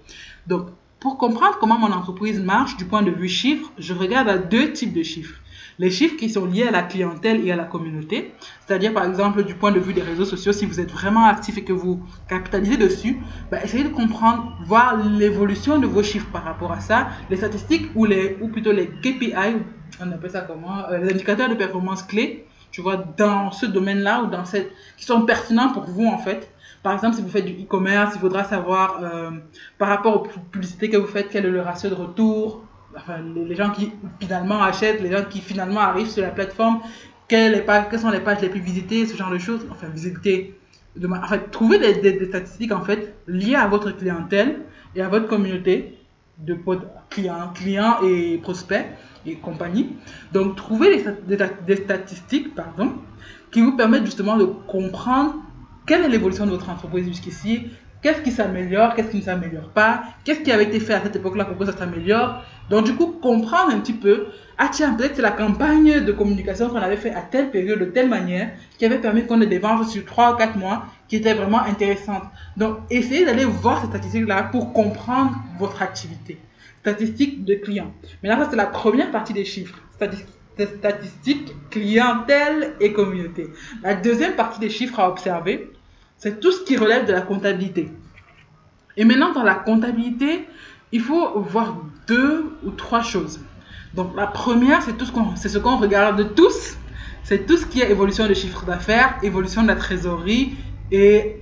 Donc, 0.47 0.69
pour 1.01 1.17
comprendre 1.17 1.57
comment 1.59 1.79
mon 1.79 1.93
entreprise 1.93 2.41
marche 2.41 2.77
du 2.77 2.85
point 2.85 3.03
de 3.03 3.11
vue 3.11 3.29
chiffre, 3.29 3.71
je 3.79 3.95
regarde 3.95 4.29
à 4.29 4.39
deux 4.39 4.73
types 4.73 4.93
de 4.93 5.03
chiffres 5.03 5.41
les 5.81 5.91
chiffres 5.91 6.17
qui 6.17 6.29
sont 6.29 6.45
liés 6.45 6.65
à 6.69 6.71
la 6.71 6.83
clientèle 6.83 7.47
et 7.47 7.51
à 7.51 7.57
la 7.57 7.65
communauté. 7.65 8.35
C'est-à-dire, 8.67 8.93
par 8.93 9.07
exemple, 9.07 9.43
du 9.45 9.55
point 9.55 9.73
de 9.73 9.81
vue 9.81 9.95
des 9.95 10.03
réseaux 10.03 10.27
sociaux, 10.27 10.53
si 10.53 10.67
vous 10.67 10.79
êtes 10.79 10.91
vraiment 10.91 11.25
actif 11.25 11.57
et 11.57 11.65
que 11.65 11.73
vous 11.73 12.03
capitalisez 12.29 12.77
dessus, 12.77 13.19
bah, 13.51 13.65
essayez 13.65 13.85
de 13.85 13.89
comprendre, 13.89 14.59
voir 14.67 14.99
l'évolution 14.99 15.79
de 15.79 15.87
vos 15.87 16.03
chiffres 16.03 16.29
par 16.31 16.45
rapport 16.45 16.71
à 16.71 16.81
ça, 16.81 17.09
les 17.31 17.37
statistiques 17.37 17.91
ou, 17.95 18.05
les, 18.05 18.37
ou 18.43 18.49
plutôt 18.49 18.73
les 18.73 18.89
KPI, 18.89 19.57
on 20.03 20.13
appelle 20.13 20.31
ça 20.31 20.43
comment, 20.43 20.87
euh, 20.91 20.99
les 20.99 21.15
indicateurs 21.15 21.49
de 21.49 21.55
performance 21.55 22.03
clés, 22.03 22.47
tu 22.71 22.81
vois, 22.81 22.97
dans 22.97 23.51
ce 23.51 23.67
domaine-là 23.67 24.23
ou 24.23 24.27
dans 24.27 24.45
cette, 24.45 24.73
qui 24.97 25.05
sont 25.05 25.23
pertinents 25.23 25.73
pour 25.73 25.85
vous 25.85 26.07
en 26.07 26.19
fait. 26.19 26.53
Par 26.83 26.95
exemple, 26.95 27.17
si 27.17 27.23
vous 27.23 27.29
faites 27.29 27.45
du 27.45 27.63
e-commerce, 27.63 28.15
il 28.15 28.21
faudra 28.21 28.45
savoir 28.45 29.01
euh, 29.03 29.31
par 29.79 29.89
rapport 29.89 30.17
aux 30.17 30.27
publicités 30.51 30.89
que 30.89 30.97
vous 30.97 31.07
faites, 31.07 31.29
quel 31.31 31.45
est 31.45 31.51
le 31.51 31.61
ratio 31.61 31.91
de 31.91 31.95
retour, 31.95 32.65
enfin, 32.97 33.19
les, 33.19 33.55
gens 33.55 33.71
qui 33.71 33.93
finalement 34.19 34.63
achètent, 34.63 35.03
les 35.03 35.13
gens 35.13 35.25
qui 35.29 35.41
finalement 35.41 35.81
arrivent 35.81 36.09
sur 36.09 36.23
la 36.23 36.31
plateforme, 36.31 36.81
quelles, 37.29 37.65
sont 37.99 38.11
les 38.11 38.21
pages 38.21 38.41
les 38.41 38.49
plus 38.49 38.61
visitées, 38.61 39.07
ce 39.07 39.17
genre 39.17 39.31
de 39.31 39.39
choses. 39.39 39.67
Enfin, 39.71 39.89
visiter. 39.89 40.57
De, 40.97 41.07
en 41.07 41.29
fait, 41.29 41.51
trouver 41.53 41.79
des, 41.79 42.27
statistiques 42.27 42.73
en 42.73 42.81
fait 42.81 43.15
liées 43.29 43.55
à 43.55 43.69
votre 43.69 43.93
clientèle 43.93 44.63
et 44.97 45.03
à 45.03 45.09
votre 45.09 45.29
communauté 45.29 45.97
de 46.39 46.59
clients, 47.11 47.53
clients 47.55 47.99
et 48.03 48.39
prospects 48.39 48.85
et 49.27 49.37
compagnie. 49.37 49.97
Donc, 50.33 50.57
trouver 50.57 51.03
des, 51.27 51.39
des 51.67 51.77
statistiques 51.77 52.55
pardon, 52.55 52.93
qui 53.51 53.61
vous 53.61 53.77
permettent 53.77 54.05
justement 54.05 54.37
de 54.37 54.45
comprendre 54.45 55.35
quelle 55.87 56.05
est 56.05 56.09
l'évolution 56.09 56.47
de 56.47 56.51
votre 56.51 56.69
entreprise 56.69 57.07
jusqu'ici, 57.07 57.67
Qu'est-ce 58.03 58.23
qui 58.23 58.33
s'améliore, 58.33 58.95
qu'est-ce 58.95 59.11
qui 59.11 59.19
ne 59.19 59.23
s'améliore 59.23 59.69
pas, 59.69 60.05
qu'est-ce 60.25 60.41
qui 60.41 60.51
avait 60.51 60.65
été 60.65 60.81
fait 60.81 60.95
à 60.95 61.03
cette 61.03 61.17
époque-là 61.17 61.45
pour 61.45 61.59
que 61.59 61.67
ça 61.67 61.77
s'améliore. 61.77 62.43
Donc 62.71 62.87
du 62.87 62.95
coup, 62.95 63.09
comprendre 63.21 63.75
un 63.75 63.79
petit 63.79 63.93
peu, 63.93 64.29
ah 64.57 64.71
tiens, 64.73 64.95
peut-être 64.95 65.17
c'est 65.17 65.23
la 65.23 65.33
campagne 65.33 66.03
de 66.03 66.13
communication 66.13 66.71
qu'on 66.71 66.77
avait 66.77 66.97
fait 66.97 67.13
à 67.13 67.21
telle 67.21 67.51
période, 67.51 67.79
de 67.79 67.85
telle 67.85 68.09
manière, 68.09 68.53
qui 68.79 68.87
avait 68.87 68.99
permis 68.99 69.27
qu'on 69.27 69.43
ait 69.43 69.47
des 69.47 69.59
ventes 69.59 69.87
sur 69.87 70.03
3 70.03 70.33
ou 70.33 70.37
4 70.39 70.57
mois 70.57 70.87
qui 71.09 71.17
étaient 71.17 71.35
vraiment 71.35 71.61
intéressantes. 71.61 72.25
Donc 72.57 72.79
essayez 72.89 73.27
d'aller 73.27 73.45
voir 73.45 73.83
ces 73.83 73.89
statistiques-là 73.89 74.45
pour 74.45 74.73
comprendre 74.73 75.37
votre 75.59 75.83
activité. 75.83 76.39
Statistiques 76.81 77.45
de 77.45 77.55
clients. 77.55 77.95
Mais 78.23 78.29
là, 78.29 78.37
ça 78.39 78.49
c'est 78.51 78.57
la 78.57 78.67
première 78.67 79.11
partie 79.11 79.33
des 79.33 79.45
chiffres. 79.45 79.79
Statistiques, 80.57 81.55
clientèle 81.71 82.75
et 82.81 82.93
communauté. 82.93 83.49
La 83.83 83.95
deuxième 83.95 84.35
partie 84.35 84.61
des 84.61 84.71
chiffres 84.71 84.99
à 84.99 85.09
observer, 85.09 85.71
c'est 86.17 86.41
tout 86.41 86.53
ce 86.53 86.63
qui 86.65 86.77
relève 86.77 87.07
de 87.07 87.13
la 87.13 87.23
comptabilité. 87.23 87.89
Et 88.97 89.05
maintenant, 89.05 89.33
dans 89.33 89.43
la 89.43 89.55
comptabilité, 89.55 90.47
il 90.93 91.01
faut 91.01 91.41
voir 91.41 91.77
deux 92.07 92.53
ou 92.65 92.71
trois 92.71 93.03
choses. 93.03 93.41
Donc, 93.95 94.15
la 94.17 94.27
première, 94.27 94.83
c'est 94.83 94.97
tout 94.97 95.05
ce 95.05 95.13
qu'on, 95.13 95.37
c'est 95.37 95.49
ce 95.49 95.59
qu'on 95.59 95.77
regarde 95.77 96.35
tous. 96.35 96.77
C'est 97.23 97.47
tout 97.47 97.57
ce 97.57 97.67
qui 97.67 97.81
est 97.81 97.91
évolution 97.91 98.27
de 98.27 98.35
chiffre 98.35 98.65
d'affaires, 98.65 99.19
évolution 99.23 99.63
de 99.63 99.69
la 99.69 99.77
trésorerie, 99.77 100.55
et 100.91 101.40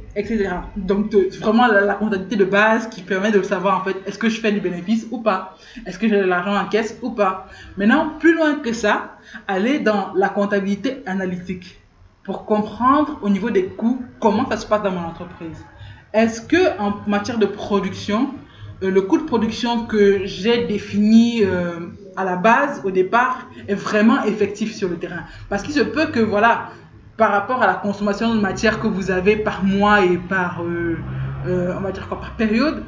Donc, 0.77 1.15
vraiment 1.41 1.67
la, 1.67 1.95
comptabilité 1.95 2.37
de 2.37 2.45
base 2.45 2.89
qui 2.89 3.03
permet 3.03 3.31
de 3.31 3.43
savoir, 3.43 3.81
en 3.81 3.85
fait, 3.85 3.97
est-ce 4.07 4.19
que 4.19 4.29
je 4.29 4.41
fais 4.41 4.51
du 4.53 4.61
bénéfice 4.61 5.07
ou 5.11 5.19
pas? 5.21 5.57
Est-ce 5.87 5.99
que 5.99 6.09
j'ai 6.09 6.17
de 6.17 6.25
l'argent 6.25 6.57
en 6.57 6.67
caisse 6.67 6.99
ou 7.03 7.11
pas? 7.11 7.49
Maintenant, 7.77 8.15
plus 8.19 8.35
loin 8.35 8.57
que 8.57 8.73
ça, 8.73 9.19
aller 9.47 9.79
dans 9.79 10.13
la 10.15 10.29
comptabilité 10.29 11.03
analytique 11.07 11.81
pour 12.25 12.45
comprendre 12.45 13.19
au 13.23 13.31
niveau 13.31 13.51
des 13.51 13.67
coûts 13.67 14.03
comment 14.21 14.49
ça 14.49 14.57
se 14.57 14.67
passe 14.67 14.83
dans 14.83 14.91
mon 14.91 15.07
entreprise. 15.07 15.65
Est-ce 16.13 16.41
que 16.41 16.79
en 16.79 16.95
matière 17.07 17.39
de 17.39 17.47
production, 17.47 18.35
euh, 18.83 18.91
le 18.91 19.03
coût 19.03 19.19
de 19.19 19.25
production 19.25 19.87
que 19.87 20.25
j'ai 20.25 20.67
défini 20.67 21.43
euh, 21.45 21.81
à 22.17 22.25
la 22.25 22.37
base, 22.37 22.83
au 22.85 22.91
départ, 22.91 23.49
est 23.67 23.75
vraiment 23.75 24.23
effectif 24.25 24.75
sur 24.75 24.89
le 24.89 24.97
terrain? 24.97 25.25
Parce 25.49 25.63
qu'il 25.63 25.75
se 25.75 25.81
peut 25.81 26.07
que, 26.07 26.21
voilà, 26.21 26.71
par 27.19 27.33
rapport 27.33 27.61
à 27.61 27.67
la 27.67 27.75
consommation 27.75 28.35
de 28.35 28.41
matière 28.41 28.81
que 28.81 28.87
vous 28.87 29.11
avez 29.11 29.37
par 29.37 29.65
mois 29.65 30.05
et 30.05 30.17
par, 30.17 30.63
euh, 30.63 30.97
on 31.77 31.81
va 31.81 31.91
dire 31.91 32.09
quoi, 32.09 32.21
par 32.21 32.37
période, 32.37 32.85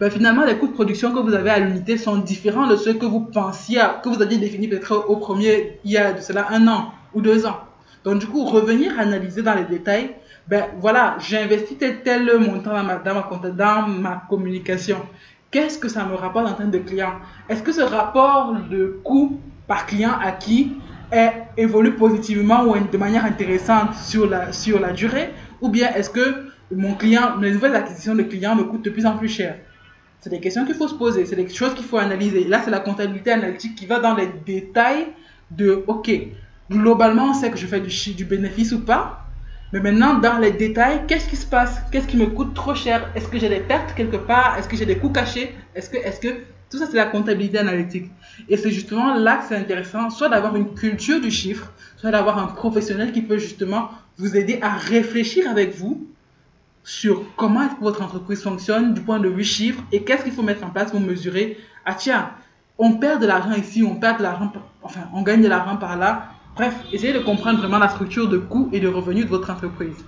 ben 0.00 0.10
finalement, 0.10 0.44
les 0.44 0.56
coûts 0.56 0.68
de 0.68 0.72
production 0.72 1.12
que 1.12 1.20
vous 1.20 1.34
avez 1.34 1.50
à 1.50 1.58
l'unité 1.60 1.98
sont 1.98 2.16
différents 2.16 2.66
de 2.66 2.76
ceux 2.76 2.94
que 2.94 3.04
vous 3.04 3.20
pensiez, 3.20 3.80
que 4.02 4.08
vous 4.08 4.22
aviez 4.22 4.38
définis 4.38 4.68
peut-être 4.68 5.04
au 5.08 5.16
premier, 5.16 5.78
il 5.84 5.92
y 5.92 5.98
a 5.98 6.20
cela 6.20 6.46
un 6.50 6.66
an 6.66 6.92
ou 7.12 7.20
deux 7.20 7.46
ans. 7.46 7.60
Donc, 8.04 8.18
du 8.20 8.26
coup, 8.26 8.44
revenir 8.44 8.98
analyser 8.98 9.42
dans 9.42 9.54
les 9.54 9.64
détails, 9.64 10.14
ben 10.48 10.64
voilà, 10.80 11.16
j'ai 11.20 11.38
investi 11.38 11.76
tel, 11.76 12.30
montant 12.38 12.72
dans 12.72 12.82
ma, 12.82 12.96
dans 12.96 13.14
ma, 13.14 13.50
dans 13.50 13.86
ma 13.86 14.22
communication. 14.30 14.98
Qu'est-ce 15.50 15.78
que 15.78 15.88
ça 15.88 16.04
me 16.06 16.14
rapporte 16.14 16.46
en 16.48 16.54
termes 16.54 16.70
de 16.70 16.78
clients? 16.78 17.14
Est-ce 17.50 17.62
que 17.62 17.70
ce 17.72 17.82
rapport 17.82 18.54
de 18.70 18.98
coût 19.04 19.38
par 19.68 19.86
client 19.86 20.12
acquis 20.22 20.72
est, 21.14 21.32
évolue 21.56 21.92
positivement 21.92 22.64
ou 22.64 22.76
de 22.78 22.98
manière 22.98 23.24
intéressante 23.24 23.94
sur 23.94 24.28
la, 24.28 24.52
sur 24.52 24.80
la 24.80 24.92
durée 24.92 25.30
Ou 25.60 25.68
bien 25.68 25.92
est-ce 25.94 26.10
que 26.10 26.48
mon 26.74 26.94
client, 26.94 27.36
les 27.40 27.52
nouvelles 27.52 27.76
acquisitions 27.76 28.14
de 28.14 28.22
clients 28.22 28.54
me 28.54 28.64
coûtent 28.64 28.84
de 28.84 28.90
plus 28.90 29.06
en 29.06 29.16
plus 29.16 29.28
cher? 29.28 29.56
C'est 30.20 30.30
des 30.30 30.40
questions 30.40 30.64
qu'il 30.64 30.74
faut 30.74 30.88
se 30.88 30.94
poser, 30.94 31.26
c'est 31.26 31.36
des 31.36 31.48
choses 31.48 31.74
qu'il 31.74 31.84
faut 31.84 31.98
analyser. 31.98 32.44
Là, 32.44 32.60
c'est 32.64 32.70
la 32.70 32.80
comptabilité 32.80 33.30
analytique 33.30 33.74
qui 33.74 33.86
va 33.86 34.00
dans 34.00 34.14
les 34.14 34.28
détails 34.46 35.06
de, 35.50 35.84
OK, 35.86 36.10
globalement, 36.70 37.30
on 37.30 37.34
sait 37.34 37.50
que 37.50 37.58
je 37.58 37.66
fais 37.66 37.80
du, 37.80 37.90
du 38.14 38.24
bénéfice 38.24 38.72
ou 38.72 38.80
pas. 38.80 39.20
Mais 39.72 39.80
maintenant, 39.80 40.14
dans 40.20 40.38
les 40.38 40.52
détails, 40.52 41.02
qu'est-ce 41.08 41.28
qui 41.28 41.36
se 41.36 41.46
passe? 41.46 41.82
Qu'est-ce 41.90 42.06
qui 42.06 42.16
me 42.16 42.26
coûte 42.26 42.54
trop 42.54 42.74
cher? 42.74 43.10
Est-ce 43.14 43.28
que 43.28 43.38
j'ai 43.38 43.48
des 43.48 43.60
pertes 43.60 43.94
quelque 43.94 44.16
part? 44.16 44.56
Est-ce 44.58 44.68
que 44.68 44.76
j'ai 44.76 44.86
des 44.86 44.96
coûts 44.96 45.10
cachés? 45.10 45.54
Que, 45.74 45.96
est-ce 45.96 46.20
que 46.20 46.28
tout 46.74 46.80
ça, 46.80 46.88
c'est 46.90 46.96
la 46.96 47.06
comptabilité 47.06 47.58
analytique. 47.58 48.10
Et 48.48 48.56
c'est 48.56 48.72
justement 48.72 49.14
là 49.14 49.36
que 49.36 49.44
c'est 49.48 49.56
intéressant, 49.56 50.10
soit 50.10 50.28
d'avoir 50.28 50.56
une 50.56 50.74
culture 50.74 51.20
du 51.20 51.30
chiffre, 51.30 51.70
soit 51.96 52.10
d'avoir 52.10 52.38
un 52.38 52.48
professionnel 52.48 53.12
qui 53.12 53.22
peut 53.22 53.38
justement 53.38 53.90
vous 54.18 54.36
aider 54.36 54.58
à 54.60 54.70
réfléchir 54.70 55.48
avec 55.48 55.76
vous 55.76 56.04
sur 56.82 57.22
comment 57.36 57.62
est-ce 57.62 57.76
que 57.76 57.80
votre 57.80 58.02
entreprise 58.02 58.42
fonctionne 58.42 58.92
du 58.92 59.00
point 59.00 59.20
de 59.20 59.28
vue 59.28 59.44
chiffre 59.44 59.80
et 59.92 60.02
qu'est-ce 60.02 60.24
qu'il 60.24 60.32
faut 60.32 60.42
mettre 60.42 60.66
en 60.66 60.70
place 60.70 60.90
pour 60.90 60.98
mesurer. 60.98 61.58
Ah 61.84 61.94
tiens, 61.94 62.30
on 62.76 62.94
perd 62.94 63.22
de 63.22 63.26
l'argent 63.26 63.54
ici, 63.54 63.84
on 63.84 63.94
perd 63.94 64.18
de 64.18 64.24
l'argent, 64.24 64.52
enfin, 64.82 65.02
on 65.14 65.22
gagne 65.22 65.42
de 65.42 65.48
l'argent 65.48 65.76
par 65.76 65.96
là. 65.96 66.30
Bref, 66.56 66.74
essayez 66.92 67.12
de 67.12 67.20
comprendre 67.20 67.60
vraiment 67.60 67.78
la 67.78 67.88
structure 67.88 68.28
de 68.28 68.38
coûts 68.38 68.68
et 68.72 68.80
de 68.80 68.88
revenus 68.88 69.26
de 69.26 69.30
votre 69.30 69.50
entreprise. 69.50 70.04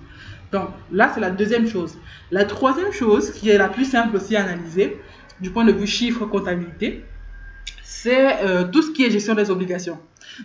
Donc 0.51 0.69
là, 0.91 1.13
c'est 1.15 1.21
la 1.21 1.31
deuxième 1.31 1.69
chose. 1.69 1.97
La 2.33 2.45
troisième 2.45 2.93
chose, 2.93 3.31
qui 3.31 3.51
est 3.51 3.59
la 3.59 3.69
plus 3.69 3.85
simple 3.85 4.17
aussi 4.17 4.35
à 4.35 4.43
analyser, 4.43 5.01
du 5.41 5.51
point 5.51 5.65
de 5.65 5.73
vue 5.73 5.87
chiffre 5.87 6.27
comptabilité, 6.27 7.05
c'est 7.83 8.43
euh, 8.43 8.65
tout 8.65 8.83
ce 8.83 8.91
qui 8.91 9.05
est 9.05 9.11
gestion 9.11 9.35
des 9.35 9.51
obligations. 9.51 9.99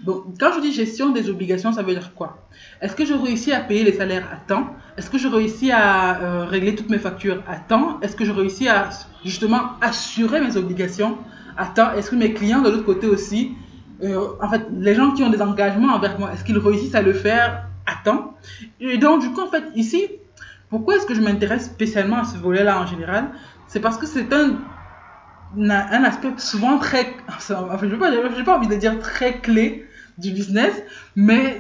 Donc, 0.04 0.40
quand 0.40 0.54
je 0.54 0.62
dis 0.62 0.72
gestion 0.72 1.10
des 1.10 1.30
obligations, 1.30 1.74
ça 1.74 1.84
veut 1.84 1.94
dire 1.94 2.14
quoi? 2.14 2.48
Est-ce 2.82 2.96
que 2.96 3.06
je 3.06 3.14
réussis 3.14 3.52
à 3.52 3.60
payer 3.60 3.84
les 3.84 3.94
salaires 3.94 4.28
à 4.32 4.38
temps? 4.38 4.76
Est-ce 4.98 5.10
que 5.10 5.18
je 5.18 5.28
réussis 5.28 5.72
à 5.72 6.22
euh, 6.22 6.46
régler 6.46 6.76
toutes 6.76 6.90
mes 6.90 7.00
factures 7.00 7.44
à 7.48 7.58
temps? 7.58 8.00
Est-ce 8.02 8.16
que 8.16 8.26
je 8.26 8.32
réussis 8.32 8.68
à 8.70 8.90
justement 9.26 9.72
assurer 9.82 10.40
mes 10.40 10.56
obligations 10.56 11.18
à 11.58 11.66
temps? 11.66 11.92
Est-ce 11.94 12.12
que 12.12 12.16
mes 12.16 12.34
clients 12.34 12.62
de 12.62 12.70
l'autre 12.70 12.86
côté 12.86 13.08
aussi 13.08 13.52
euh, 14.04 14.30
en 14.42 14.50
fait, 14.50 14.66
les 14.72 14.96
gens 14.96 15.12
qui 15.12 15.24
ont 15.24 15.30
des 15.30 15.42
engagements 15.42 15.94
envers 15.94 16.18
moi, 16.18 16.32
est-ce 16.34 16.44
qu'ils 16.44 16.58
réussissent 16.58 16.96
à 16.96 17.02
le 17.02 17.14
faire 17.14 17.68
à 17.86 18.04
temps? 18.04 18.36
Et 18.80 18.98
donc, 18.98 19.22
du 19.22 19.30
coup, 19.30 19.42
en 19.42 19.48
fait, 19.48 19.64
ici, 19.76 20.08
pourquoi 20.70 20.96
est-ce 20.96 21.06
que 21.06 21.14
je 21.14 21.22
m'intéresse 21.22 21.66
spécialement 21.66 22.18
à 22.18 22.24
ce 22.24 22.38
volet-là 22.38 22.82
en 22.82 22.88
général? 22.88 23.30
C'est 23.68 23.80
parce 23.80 23.98
que 23.98 24.08
c'est 24.08 24.34
un, 24.34 24.56
un 25.58 26.04
aspect 26.04 26.30
souvent 26.38 26.78
très. 26.78 27.08
Enfin, 27.28 27.78
je 27.82 27.86
n'ai 27.86 27.98
pas, 27.98 28.12
pas 28.46 28.58
envie 28.58 28.68
de 28.68 28.76
dire 28.76 29.00
très 29.00 29.40
clé 29.40 29.86
du 30.18 30.32
business, 30.32 30.74
mais 31.16 31.60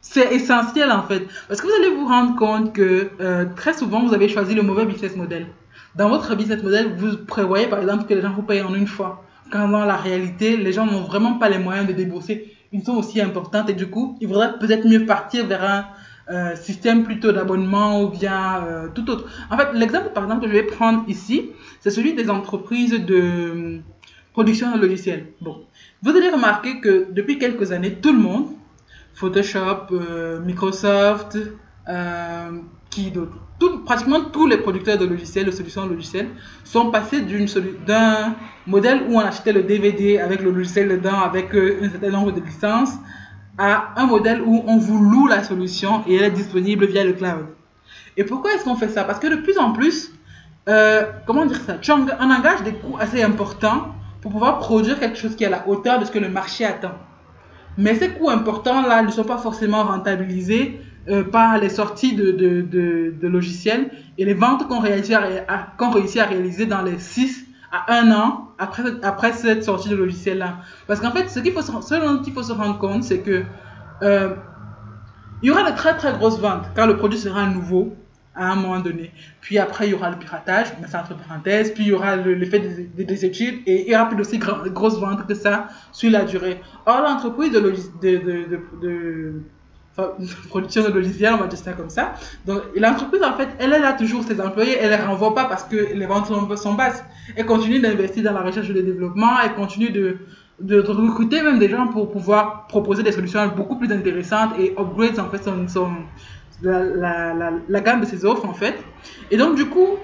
c'est 0.00 0.32
essentiel 0.32 0.90
en 0.90 1.02
fait. 1.02 1.26
Parce 1.48 1.60
que 1.60 1.66
vous 1.66 1.72
allez 1.80 1.94
vous 1.94 2.06
rendre 2.06 2.36
compte 2.36 2.72
que 2.72 3.10
euh, 3.20 3.44
très 3.56 3.74
souvent, 3.74 4.04
vous 4.04 4.14
avez 4.14 4.28
choisi 4.28 4.54
le 4.54 4.62
mauvais 4.62 4.86
business 4.86 5.16
model. 5.16 5.46
Dans 5.94 6.08
votre 6.08 6.34
business 6.36 6.62
model, 6.62 6.94
vous 6.96 7.16
prévoyez 7.16 7.66
par 7.66 7.80
exemple 7.80 8.04
que 8.04 8.14
les 8.14 8.22
gens 8.22 8.32
vous 8.32 8.42
payent 8.42 8.62
en 8.62 8.74
une 8.74 8.86
fois 8.86 9.24
quand 9.50 9.68
dans 9.68 9.84
la 9.84 9.96
réalité, 9.96 10.56
les 10.56 10.72
gens 10.72 10.86
n'ont 10.86 11.02
vraiment 11.02 11.34
pas 11.34 11.48
les 11.48 11.58
moyens 11.58 11.86
de 11.86 11.92
débourser 11.92 12.54
une 12.72 12.82
somme 12.82 12.98
aussi 12.98 13.20
importante 13.20 13.70
et 13.70 13.74
du 13.74 13.88
coup, 13.88 14.16
il 14.20 14.28
faudrait 14.28 14.58
peut-être 14.58 14.86
mieux 14.86 15.06
partir 15.06 15.46
vers 15.46 15.64
un, 15.64 15.86
euh, 16.30 16.54
système 16.56 17.04
plutôt 17.04 17.32
d'abonnement 17.32 18.02
ou 18.02 18.08
bien 18.08 18.64
euh, 18.64 18.88
tout 18.94 19.08
autre. 19.10 19.28
En 19.50 19.56
fait, 19.56 19.68
l'exemple 19.74 20.10
par 20.14 20.24
exemple 20.24 20.42
que 20.42 20.48
je 20.48 20.52
vais 20.52 20.62
prendre 20.62 21.04
ici, 21.08 21.50
c'est 21.80 21.90
celui 21.90 22.14
des 22.14 22.30
entreprises 22.30 22.92
de 22.92 23.80
production 24.32 24.74
de 24.76 24.80
logiciels. 24.80 25.26
Bon, 25.40 25.64
vous 26.02 26.10
allez 26.10 26.28
remarquer 26.28 26.80
que 26.80 27.08
depuis 27.10 27.38
quelques 27.38 27.72
années, 27.72 27.94
tout 27.94 28.12
le 28.12 28.18
monde, 28.18 28.46
Photoshop, 29.14 29.88
Microsoft, 30.44 31.36
qui 32.90 33.10
d'autre 33.10 33.84
pratiquement 33.84 34.20
tous 34.20 34.46
les 34.46 34.58
producteurs 34.58 34.98
de 34.98 35.06
logiciels, 35.06 35.46
de 35.46 35.50
solutions 35.50 35.86
logicielles, 35.86 36.28
sont 36.64 36.90
passés 36.90 37.22
d'un 37.86 38.36
modèle 38.66 39.02
où 39.08 39.16
on 39.16 39.20
achetait 39.20 39.52
le 39.52 39.62
DVD 39.62 40.18
avec 40.18 40.42
le 40.42 40.50
logiciel 40.50 40.88
dedans, 40.88 41.20
avec 41.20 41.54
euh, 41.54 41.80
un 41.82 41.90
certain 41.90 42.10
nombre 42.10 42.32
de 42.32 42.40
licences, 42.40 42.94
à 43.58 43.92
un 43.96 44.06
modèle 44.06 44.40
où 44.40 44.62
on 44.66 44.78
vous 44.78 45.02
loue 45.04 45.26
la 45.26 45.42
solution 45.42 46.04
et 46.06 46.16
elle 46.16 46.24
est 46.24 46.30
disponible 46.30 46.86
via 46.86 47.04
le 47.04 47.12
cloud. 47.12 47.46
Et 48.16 48.24
pourquoi 48.24 48.54
est-ce 48.54 48.64
qu'on 48.64 48.76
fait 48.76 48.88
ça? 48.88 49.04
Parce 49.04 49.18
que 49.18 49.26
de 49.26 49.36
plus 49.36 49.58
en 49.58 49.72
plus, 49.72 50.12
euh, 50.68 51.04
comment 51.26 51.44
dire 51.46 51.60
ça? 51.60 51.74
Tu 51.74 51.90
on 51.92 52.30
engage 52.30 52.62
des 52.62 52.72
coûts 52.72 52.96
assez 52.98 53.22
importants 53.22 53.94
pour 54.20 54.32
pouvoir 54.32 54.58
produire 54.58 54.98
quelque 54.98 55.18
chose 55.18 55.36
qui 55.36 55.44
est 55.44 55.48
à 55.48 55.50
la 55.50 55.68
hauteur 55.68 55.98
de 55.98 56.04
ce 56.04 56.10
que 56.10 56.18
le 56.18 56.28
marché 56.28 56.64
attend. 56.64 56.94
Mais 57.76 57.94
ces 57.94 58.10
coûts 58.10 58.30
importants 58.30 58.82
là 58.82 59.02
ne 59.02 59.10
sont 59.10 59.24
pas 59.24 59.38
forcément 59.38 59.84
rentabilisés 59.84 60.80
euh, 61.08 61.24
par 61.24 61.58
les 61.58 61.68
sorties 61.68 62.14
de, 62.14 62.32
de, 62.32 63.28
logiciels 63.28 63.90
et 64.18 64.24
les 64.24 64.34
ventes 64.34 64.68
qu'on 64.68 64.80
réussit 64.80 65.14
à, 65.14 65.68
qu'on 65.78 65.90
réussit 65.90 66.20
à 66.20 66.26
réaliser 66.26 66.66
dans 66.66 66.82
les 66.82 66.98
6 66.98 67.46
à 67.72 67.98
1 68.00 68.10
an 68.12 68.48
après, 68.58 68.82
après 69.02 69.32
cette 69.32 69.64
sortie 69.64 69.88
de 69.88 69.96
logiciel-là. 69.96 70.58
Parce 70.86 71.00
qu'en 71.00 71.10
fait, 71.10 71.28
ce, 71.28 71.40
qu'il 71.40 71.52
faut, 71.52 71.62
ce 71.62 71.72
faut 71.72 72.42
se 72.42 72.52
rendre 72.52 72.78
compte, 72.78 73.04
c'est 73.04 73.20
que 73.20 73.44
euh, 74.02 74.34
il 75.42 75.48
y 75.48 75.50
aura 75.50 75.70
de 75.70 75.76
très 75.76 75.96
très 75.96 76.12
grosses 76.12 76.40
ventes 76.40 76.66
quand 76.74 76.86
le 76.86 76.96
produit 76.96 77.18
sera 77.18 77.46
nouveau 77.46 77.94
à 78.34 78.52
un 78.52 78.56
moment 78.56 78.80
donné. 78.80 79.12
Puis 79.40 79.58
après, 79.58 79.88
il 79.88 79.90
y 79.90 79.94
aura 79.94 80.10
le 80.10 80.16
piratage, 80.16 80.68
mais 80.80 80.86
c'est 80.88 80.96
entre 80.96 81.16
parenthèses. 81.16 81.72
Puis 81.74 81.84
il 81.84 81.88
y 81.88 81.92
aura 81.92 82.16
l'effet 82.16 82.60
des, 82.60 83.04
des, 83.04 83.24
études 83.24 83.60
et 83.66 83.86
il 83.86 83.92
y 83.92 83.96
aura 83.96 84.06
plus 84.06 84.16
d'aussi 84.16 84.38
grosses 84.38 84.98
ventes 84.98 85.26
que 85.26 85.34
ça 85.34 85.68
sur 85.92 86.10
la 86.10 86.24
durée. 86.24 86.60
Or, 86.86 87.00
l'entreprise 87.02 87.52
de, 87.52 87.60
de, 87.60 88.58
de 88.80 89.42
production 90.48 90.84
de 90.84 90.88
logiciels, 90.88 91.34
on 91.34 91.38
va 91.38 91.46
dire 91.46 91.58
ça 91.58 91.72
comme 91.72 91.90
ça. 91.90 92.14
Donc, 92.46 92.62
l'entreprise, 92.76 93.22
en 93.22 93.34
fait, 93.34 93.48
elle, 93.58 93.72
elle 93.72 93.84
a 93.84 93.92
toujours 93.92 94.22
ses 94.24 94.40
employés, 94.40 94.76
elle 94.78 94.90
ne 94.90 94.96
les 94.96 95.02
renvoie 95.02 95.34
pas 95.34 95.44
parce 95.46 95.64
que 95.64 95.94
les 95.94 96.06
ventes 96.06 96.26
sont, 96.26 96.74
basses. 96.74 97.04
Elle 97.36 97.46
continue 97.46 97.80
d'investir 97.80 98.24
dans 98.24 98.32
la 98.32 98.42
recherche 98.42 98.70
et 98.70 98.72
le 98.72 98.82
développement, 98.82 99.40
elle 99.42 99.54
continue 99.54 99.90
de, 99.90 100.18
de, 100.60 100.80
recruter 100.80 101.42
même 101.42 101.58
des 101.58 101.68
gens 101.68 101.88
pour 101.88 102.10
pouvoir 102.10 102.66
proposer 102.68 103.02
des 103.02 103.12
solutions 103.12 103.46
beaucoup 103.48 103.76
plus 103.76 103.90
intéressantes 103.92 104.52
et 104.58 104.74
upgrade, 104.78 105.18
en 105.18 105.28
fait, 105.28 105.42
son, 105.42 105.90
la, 106.62 106.84
la, 106.84 107.52
la, 107.68 107.80
gamme 107.80 108.00
de 108.00 108.06
ses 108.06 108.24
offres, 108.24 108.46
en 108.46 108.54
fait. 108.54 108.76
Et 109.30 109.36
donc, 109.36 109.56
du 109.56 109.66
coup, 109.66 109.96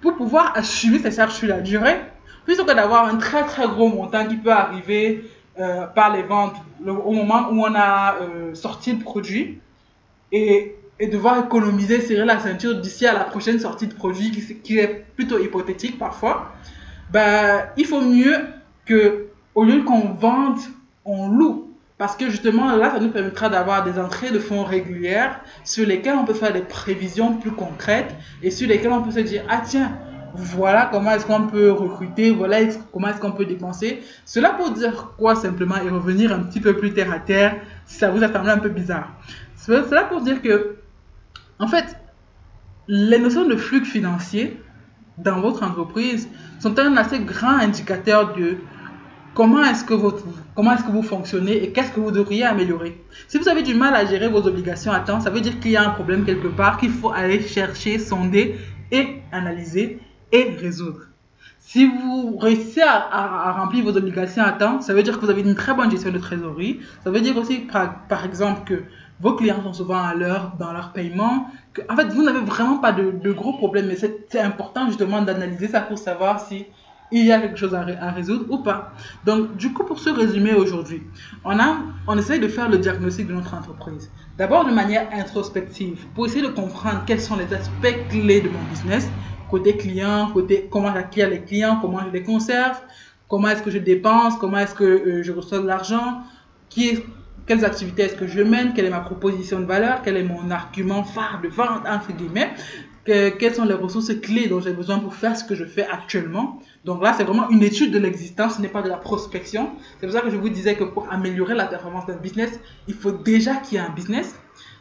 pour 0.00 0.14
pouvoir 0.14 0.52
assumer 0.56 0.98
ces 0.98 1.10
charges 1.10 1.34
sur 1.34 1.48
la 1.48 1.60
durée, 1.60 2.00
plutôt 2.44 2.64
que 2.64 2.74
d'avoir 2.74 3.06
un 3.06 3.16
très 3.16 3.44
très 3.44 3.66
gros 3.66 3.88
montant 3.88 4.26
qui 4.26 4.36
peut 4.36 4.52
arriver 4.52 5.24
euh, 5.58 5.86
par 5.86 6.14
les 6.14 6.22
ventes 6.22 6.56
au 6.86 7.12
moment 7.12 7.48
où 7.50 7.62
on 7.62 7.74
a 7.74 8.16
euh, 8.20 8.54
sorti 8.54 8.92
le 8.92 8.98
produit 8.98 9.58
et, 10.30 10.76
devoir 11.00 11.44
économiser, 11.44 12.00
serrer 12.00 12.24
la 12.24 12.38
ceinture 12.38 12.80
d'ici 12.80 13.06
à 13.06 13.12
la 13.12 13.24
prochaine 13.24 13.58
sortie 13.58 13.86
de 13.86 13.94
produit 13.94 14.30
qui, 14.30 14.78
est 14.78 15.04
plutôt 15.14 15.38
hypothétique 15.38 15.98
parfois, 15.98 16.52
ben, 17.10 17.66
il 17.76 17.86
faut 17.86 18.00
mieux 18.00 18.46
que 18.86 19.26
au 19.54 19.64
lieu 19.64 19.82
qu'on 19.82 20.12
vende, 20.12 20.58
on 21.04 21.28
loue. 21.28 21.70
Parce 21.98 22.16
que 22.16 22.28
justement, 22.28 22.76
là, 22.76 22.90
ça 22.90 23.00
nous 23.00 23.10
permettra 23.10 23.48
d'avoir 23.48 23.82
des 23.82 23.98
entrées 23.98 24.30
de 24.30 24.38
fonds 24.38 24.64
régulières 24.64 25.40
sur 25.64 25.86
lesquelles 25.86 26.16
on 26.16 26.26
peut 26.26 26.34
faire 26.34 26.52
des 26.52 26.60
prévisions 26.60 27.34
plus 27.38 27.52
concrètes 27.52 28.14
et 28.42 28.50
sur 28.50 28.68
lesquelles 28.68 28.92
on 28.92 29.02
peut 29.02 29.12
se 29.12 29.20
dire, 29.20 29.42
ah 29.48 29.62
tiens, 29.64 29.98
voilà 30.36 30.88
comment 30.92 31.12
est-ce 31.12 31.26
qu'on 31.26 31.46
peut 31.46 31.70
recruter, 31.70 32.30
voilà 32.30 32.58
comment 32.92 33.08
est-ce 33.08 33.20
qu'on 33.20 33.32
peut 33.32 33.46
dépenser. 33.46 34.02
Cela 34.24 34.50
pour 34.50 34.70
dire 34.70 35.12
quoi 35.16 35.34
simplement 35.34 35.76
et 35.76 35.88
revenir 35.88 36.32
un 36.32 36.40
petit 36.40 36.60
peu 36.60 36.76
plus 36.76 36.92
terre 36.92 37.12
à 37.12 37.18
terre 37.18 37.56
si 37.86 37.98
ça 37.98 38.10
vous 38.10 38.22
a 38.22 38.32
semblé 38.32 38.50
un 38.50 38.58
peu 38.58 38.68
bizarre. 38.68 39.12
Cela 39.56 40.04
pour 40.04 40.20
dire 40.20 40.42
que, 40.42 40.76
en 41.58 41.66
fait, 41.66 41.96
les 42.88 43.18
notions 43.18 43.46
de 43.46 43.56
flux 43.56 43.84
financier 43.84 44.60
dans 45.18 45.40
votre 45.40 45.62
entreprise 45.62 46.28
sont 46.60 46.78
un 46.78 46.96
assez 46.96 47.18
grand 47.20 47.58
indicateur 47.58 48.34
de 48.34 48.58
comment 49.34 49.62
est-ce 49.64 49.84
que, 49.84 49.94
est-ce 49.94 50.84
que 50.84 50.90
vous 50.90 51.02
fonctionnez 51.02 51.62
et 51.64 51.72
qu'est-ce 51.72 51.92
que 51.92 52.00
vous 52.00 52.10
devriez 52.10 52.44
améliorer. 52.44 53.02
Si 53.28 53.38
vous 53.38 53.48
avez 53.48 53.62
du 53.62 53.74
mal 53.74 53.94
à 53.94 54.06
gérer 54.06 54.28
vos 54.28 54.46
obligations 54.46 54.92
à 54.92 55.00
temps, 55.00 55.20
ça 55.20 55.30
veut 55.30 55.40
dire 55.40 55.58
qu'il 55.60 55.72
y 55.72 55.76
a 55.76 55.86
un 55.86 55.90
problème 55.90 56.24
quelque 56.24 56.48
part 56.48 56.78
qu'il 56.78 56.90
faut 56.90 57.10
aller 57.10 57.40
chercher, 57.40 57.98
sonder 57.98 58.56
et 58.92 59.20
analyser 59.32 59.98
résoudre. 60.44 61.00
Si 61.66 61.84
vous 61.84 62.36
réussissez 62.36 62.82
à, 62.82 63.52
remplir 63.52 63.84
vos 63.84 63.96
obligations 63.96 64.44
à 64.44 64.52
temps, 64.52 64.80
ça 64.80 64.94
veut 64.94 65.02
dire 65.02 65.18
que 65.18 65.24
vous 65.24 65.30
avez 65.30 65.42
une 65.42 65.56
très 65.56 65.74
bonne 65.74 65.90
gestion 65.90 66.12
de 66.12 66.18
trésorerie. 66.18 66.78
Ça 67.02 67.10
veut 67.10 67.20
dire 67.20 67.36
aussi, 67.36 67.66
par, 68.08 68.24
exemple, 68.24 68.60
que 68.64 68.84
vos 69.20 69.34
clients 69.34 69.60
sont 69.62 69.72
souvent 69.72 70.00
à 70.00 70.14
l'heure 70.14 70.52
dans 70.60 70.72
leur 70.72 70.92
paiement. 70.92 71.50
En 71.88 71.96
fait, 71.96 72.06
vous 72.08 72.22
n'avez 72.22 72.38
vraiment 72.38 72.78
pas 72.78 72.92
de, 72.92 73.32
gros 73.32 73.54
problèmes, 73.54 73.88
mais 73.88 73.96
c'est 73.96 74.40
important 74.40 74.86
justement 74.86 75.22
d'analyser 75.22 75.66
ça 75.66 75.80
pour 75.80 75.98
savoir 75.98 76.38
si 76.40 76.66
il 77.10 77.24
y 77.24 77.32
a 77.32 77.40
quelque 77.40 77.58
chose 77.58 77.74
à, 77.74 77.84
à, 78.00 78.10
résoudre 78.10 78.44
ou 78.48 78.58
pas. 78.58 78.92
Donc, 79.24 79.56
du 79.56 79.72
coup, 79.72 79.84
pour 79.84 79.98
ce 79.98 80.10
résumé 80.10 80.54
aujourd'hui, 80.54 81.02
on, 81.44 81.58
a, 81.58 81.78
on 82.06 82.16
essaye 82.16 82.40
de 82.40 82.48
faire 82.48 82.68
le 82.68 82.78
diagnostic 82.78 83.26
de 83.26 83.34
notre 83.34 83.54
entreprise. 83.54 84.10
D'abord 84.38 84.64
de 84.64 84.72
manière 84.72 85.08
introspective, 85.12 86.06
pour 86.14 86.26
essayer 86.26 86.42
de 86.42 86.52
comprendre 86.52 87.02
quels 87.06 87.20
sont 87.20 87.36
les 87.36 87.52
aspects 87.52 88.08
clés 88.08 88.40
de 88.40 88.48
mon 88.48 88.62
business 88.70 89.08
côté 89.50 89.76
client, 89.76 90.30
côté 90.32 90.68
comment 90.70 90.92
j'acquiers 90.92 91.26
les 91.26 91.40
clients, 91.40 91.78
comment 91.80 92.00
je 92.06 92.10
les 92.10 92.22
conserve, 92.22 92.80
comment 93.28 93.48
est-ce 93.48 93.62
que 93.62 93.70
je 93.70 93.78
dépense, 93.78 94.36
comment 94.36 94.58
est-ce 94.58 94.74
que 94.74 94.84
euh, 94.84 95.22
je 95.22 95.32
reçois 95.32 95.58
de 95.58 95.66
l'argent, 95.66 96.22
qui 96.68 97.02
quelles 97.46 97.64
activités 97.64 98.02
est-ce 98.02 98.16
que 98.16 98.26
je 98.26 98.42
mène, 98.42 98.74
quelle 98.74 98.86
est 98.86 98.90
ma 98.90 99.00
proposition 99.00 99.60
de 99.60 99.66
valeur, 99.66 100.02
quel 100.02 100.16
est 100.16 100.24
mon 100.24 100.50
argument 100.50 101.04
phare 101.04 101.40
de 101.42 101.48
vente, 101.48 101.86
entre 101.86 102.12
guillemets, 102.12 102.50
quelles 103.04 103.54
sont 103.54 103.64
les 103.64 103.74
ressources 103.74 104.12
clés 104.20 104.48
dont 104.48 104.60
j'ai 104.60 104.72
besoin 104.72 104.98
pour 104.98 105.14
faire 105.14 105.36
ce 105.36 105.44
que 105.44 105.54
je 105.54 105.64
fais 105.64 105.86
actuellement. 105.86 106.60
Donc 106.84 107.02
là, 107.02 107.14
c'est 107.16 107.22
vraiment 107.22 107.48
une 107.50 107.62
étude 107.62 107.92
de 107.92 108.00
l'existence, 108.00 108.56
ce 108.56 108.62
n'est 108.62 108.68
pas 108.68 108.82
de 108.82 108.88
la 108.88 108.96
prospection. 108.96 109.70
C'est 110.00 110.06
pour 110.06 110.16
ça 110.16 110.22
que 110.22 110.30
je 110.30 110.36
vous 110.36 110.48
disais 110.48 110.74
que 110.74 110.82
pour 110.82 111.10
améliorer 111.12 111.54
la 111.54 111.66
performance 111.66 112.06
d'un 112.06 112.16
business, 112.16 112.58
il 112.88 112.94
faut 112.94 113.12
déjà 113.12 113.54
qu'il 113.56 113.78
y 113.78 113.80
ait 113.80 113.84
un 113.84 113.90
business. 113.90 114.34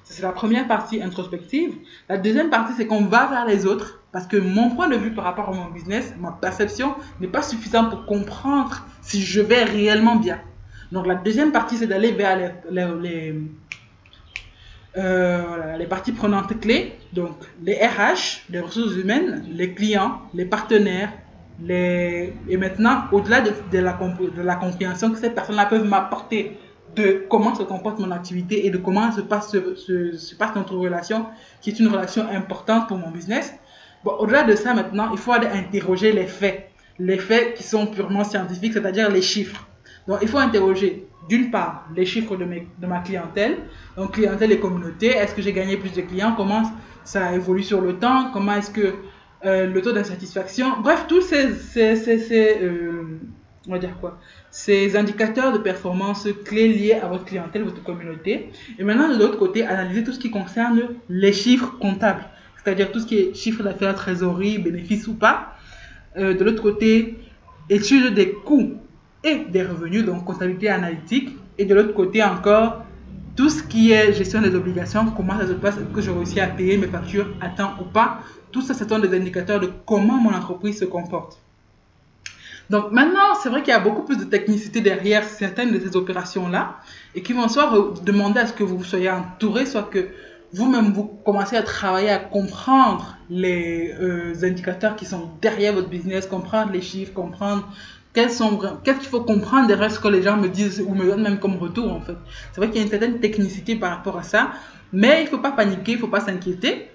C'est 0.04 0.24
la 0.24 0.32
première 0.32 0.68
partie 0.68 1.02
introspective. 1.02 1.76
La 2.10 2.18
deuxième 2.18 2.50
partie, 2.50 2.74
c'est 2.76 2.88
qu'on 2.88 3.06
va 3.06 3.28
vers 3.28 3.46
les 3.46 3.66
autres 3.66 4.02
parce 4.16 4.28
que 4.28 4.38
mon 4.38 4.70
point 4.70 4.88
de 4.88 4.96
vue 4.96 5.12
par 5.12 5.26
rapport 5.26 5.50
à 5.50 5.52
mon 5.52 5.70
business, 5.72 6.14
ma 6.18 6.32
perception 6.32 6.96
n'est 7.20 7.28
pas 7.28 7.42
suffisante 7.42 7.90
pour 7.90 8.06
comprendre 8.06 8.88
si 9.02 9.22
je 9.22 9.42
vais 9.42 9.66
réellement 9.66 10.16
bien. 10.16 10.40
Donc 10.94 11.06
la 11.06 11.16
deuxième 11.16 11.52
partie, 11.52 11.76
c'est 11.76 11.86
d'aller 11.86 12.14
vers 12.14 12.38
les, 12.72 13.36
euh, 14.96 15.86
parties 15.90 16.14
prenantes 16.14 16.58
clés, 16.62 16.98
donc 17.12 17.36
les 17.62 17.76
RH, 17.76 18.44
les 18.50 18.62
ressources 18.62 18.96
humaines, 18.96 19.44
les 19.52 19.74
clients, 19.74 20.22
les 20.34 20.46
partenaires, 20.46 21.12
les... 21.62 22.34
et 22.48 22.56
maintenant, 22.56 23.04
au-delà 23.12 23.42
de, 23.42 23.80
la, 23.80 24.56
compréhension 24.56 25.12
que 25.12 25.18
ces 25.18 25.32
personnes-là 25.32 25.66
peuvent 25.66 25.90
m'apporter 25.90 26.58
de 26.96 27.26
comment 27.30 27.54
se 27.54 27.64
comporte 27.64 28.00
mon 28.00 28.12
activité 28.12 28.66
et 28.66 28.70
de 28.70 28.78
comment 28.78 29.12
se, 29.12 29.20
passe 29.20 29.54
notre 30.56 30.76
relation, 30.78 31.26
qui 31.60 31.72
est 31.72 31.80
une 31.82 31.90
relation 31.90 32.26
importante 32.30 32.88
pour 32.88 32.98
mon 32.98 33.12
business. 33.12 33.54
Au-delà 34.06 34.44
de 34.44 34.56
ça, 34.56 34.74
maintenant, 34.74 35.10
il 35.12 35.18
faut 35.18 35.32
aller 35.32 35.48
interroger 35.48 36.12
les 36.12 36.28
faits. 36.28 36.70
Les 37.00 37.18
faits 37.18 37.56
qui 37.56 37.64
sont 37.64 37.88
purement 37.88 38.24
scientifiques, 38.24 38.74
c'est-à-dire 38.74 39.10
les 39.10 39.22
chiffres. 39.22 39.68
Donc, 40.08 40.20
il 40.22 40.28
faut 40.28 40.38
interroger, 40.38 41.08
d'une 41.28 41.50
part, 41.52 41.88
les 41.96 42.06
chiffres 42.06 42.36
de 42.38 42.88
ma 42.88 43.00
clientèle. 43.00 43.58
Donc, 43.98 44.14
clientèle 44.14 44.52
et 44.52 44.60
communauté. 44.60 45.08
Est-ce 45.08 45.34
que 45.34 45.42
j'ai 45.42 45.54
gagné 45.54 45.78
plus 45.78 45.92
de 45.92 46.02
clients? 46.02 46.34
Comment 46.38 46.64
ça 47.04 47.34
évolue 47.34 47.64
sur 47.64 47.82
le 47.82 47.94
temps? 47.98 48.32
Comment 48.32 48.56
est-ce 48.56 48.72
que 48.72 48.94
euh, 49.46 49.66
le 49.68 49.82
taux 49.82 49.92
d'insatisfaction? 49.92 50.82
Bref, 50.82 51.06
tous 51.08 51.22
ces, 51.22 51.54
ces, 51.54 51.96
ces, 51.96 52.60
euh, 52.62 53.20
on 53.68 53.72
va 53.72 53.80
dire 53.80 53.98
quoi? 54.00 54.20
Ces 54.52 54.96
indicateurs 54.96 55.52
de 55.52 55.58
performance 55.58 56.28
clés 56.46 56.70
liés 56.70 56.94
à 56.94 57.08
votre 57.08 57.26
clientèle, 57.26 57.64
votre 57.64 57.84
communauté. 57.84 58.52
Et 58.80 58.84
maintenant, 58.84 59.10
de 59.10 59.18
l'autre 59.18 59.38
côté, 59.38 59.66
analyser 59.66 60.04
tout 60.04 60.14
ce 60.14 60.20
qui 60.20 60.32
concerne 60.32 60.82
les 61.10 61.34
chiffres 61.34 61.78
comptables, 61.80 62.24
c'est-à-dire 62.66 62.92
tout 62.92 63.00
ce 63.00 63.06
qui 63.06 63.18
est 63.20 63.34
chiffre 63.36 63.62
d'affaires, 63.62 63.94
trésorerie, 63.94 64.58
bénéfices 64.58 65.08
ou 65.08 65.14
pas. 65.14 65.56
Euh, 66.18 66.34
de 66.34 66.44
l'autre 66.44 66.64
côté, 66.64 67.20
étude 67.70 68.16
des 68.16 68.32
coûts 68.32 68.74
et 69.24 69.46
des 69.50 69.62
revenus, 69.62 70.04
donc 70.04 70.26
comptabilité 70.26 70.70
analytique. 70.70 71.30
Et 71.60 71.66
de 71.66 71.76
l'autre 71.76 71.94
côté 71.94 72.24
encore, 72.24 72.84
tout 73.36 73.50
ce 73.50 73.62
qui 73.62 73.92
est 73.92 74.14
gestion 74.14 74.42
des 74.42 74.56
obligations, 74.56 75.06
comment 75.12 75.38
ça 75.38 75.48
se 75.48 75.54
passe, 75.54 75.76
est-ce 75.78 75.94
que 75.94 76.02
je 76.02 76.10
réussis 76.10 76.40
à 76.40 76.48
payer 76.48 76.78
mes 76.78 76.88
factures 76.88 77.28
à 77.40 77.50
temps 77.50 77.74
ou 77.80 77.84
pas. 77.84 78.22
Tout 78.52 78.62
ça, 78.62 78.74
ce 78.74 78.88
sont 78.88 79.00
des 79.00 79.16
indicateurs 79.16 79.60
de 79.60 79.70
comment 79.86 80.16
mon 80.16 80.34
entreprise 80.34 80.80
se 80.80 80.86
comporte. 80.86 81.40
Donc 82.72 82.92
maintenant, 82.92 83.36
c'est 83.42 83.50
vrai 83.50 83.62
qu'il 83.62 83.74
y 83.74 83.78
a 83.78 83.80
beaucoup 83.80 84.02
plus 84.02 84.18
de 84.18 84.24
technicité 84.24 84.82
derrière 84.82 85.24
certaines 85.24 85.72
de 85.72 85.80
ces 85.80 85.96
opérations-là 85.96 86.78
et 87.14 87.22
qui 87.22 87.34
vont 87.34 87.48
soit 87.48 87.94
demander 88.04 88.40
à 88.40 88.48
ce 88.48 88.54
que 88.54 88.64
vous 88.64 88.84
soyez 88.84 89.10
entouré, 89.12 89.68
soit 89.68 89.84
que 89.84 90.08
vous-même, 90.54 90.94
vous 90.94 91.04
commencez 91.26 91.56
à 91.56 91.64
travailler, 91.64 92.10
à 92.10 92.20
comprendre 92.20 93.18
les 93.30 93.94
euh, 94.00 94.34
indicateurs 94.44 94.96
qui 94.96 95.06
sont 95.06 95.30
derrière 95.42 95.74
votre 95.74 95.90
business, 95.90 96.28
comprendre 96.28 96.72
les 96.72 96.82
chiffres, 96.82 97.14
comprendre 97.14 97.68
qu'est-ce 98.14 99.00
qu'il 99.00 99.10
faut 99.10 99.22
comprendre 99.22 99.68
derrière 99.68 99.92
ce 99.92 100.00
que 100.00 100.08
les 100.08 100.22
gens 100.22 100.38
me 100.38 100.48
disent 100.48 100.84
ou 100.86 100.94
me 100.96 101.06
donnent 101.06 101.24
même 101.24 101.40
comme 101.40 101.58
retour, 101.58 101.92
en 101.92 102.00
fait. 102.00 102.16
C'est 102.54 102.62
vrai 102.62 102.68
qu'il 102.70 102.78
y 102.78 102.80
a 102.80 102.84
une 102.84 102.90
certaine 102.90 103.20
technicité 103.20 103.76
par 103.76 103.92
rapport 103.92 104.18
à 104.18 104.24
ça, 104.24 104.52
mais 104.94 105.22
il 105.22 105.26
ne 105.26 105.30
faut 105.30 105.40
pas 105.40 105.52
paniquer, 105.52 105.94
il 105.94 105.96
ne 105.96 106.00
faut 106.00 106.08
pas 106.08 106.22
s'inquiéter. 106.22 106.90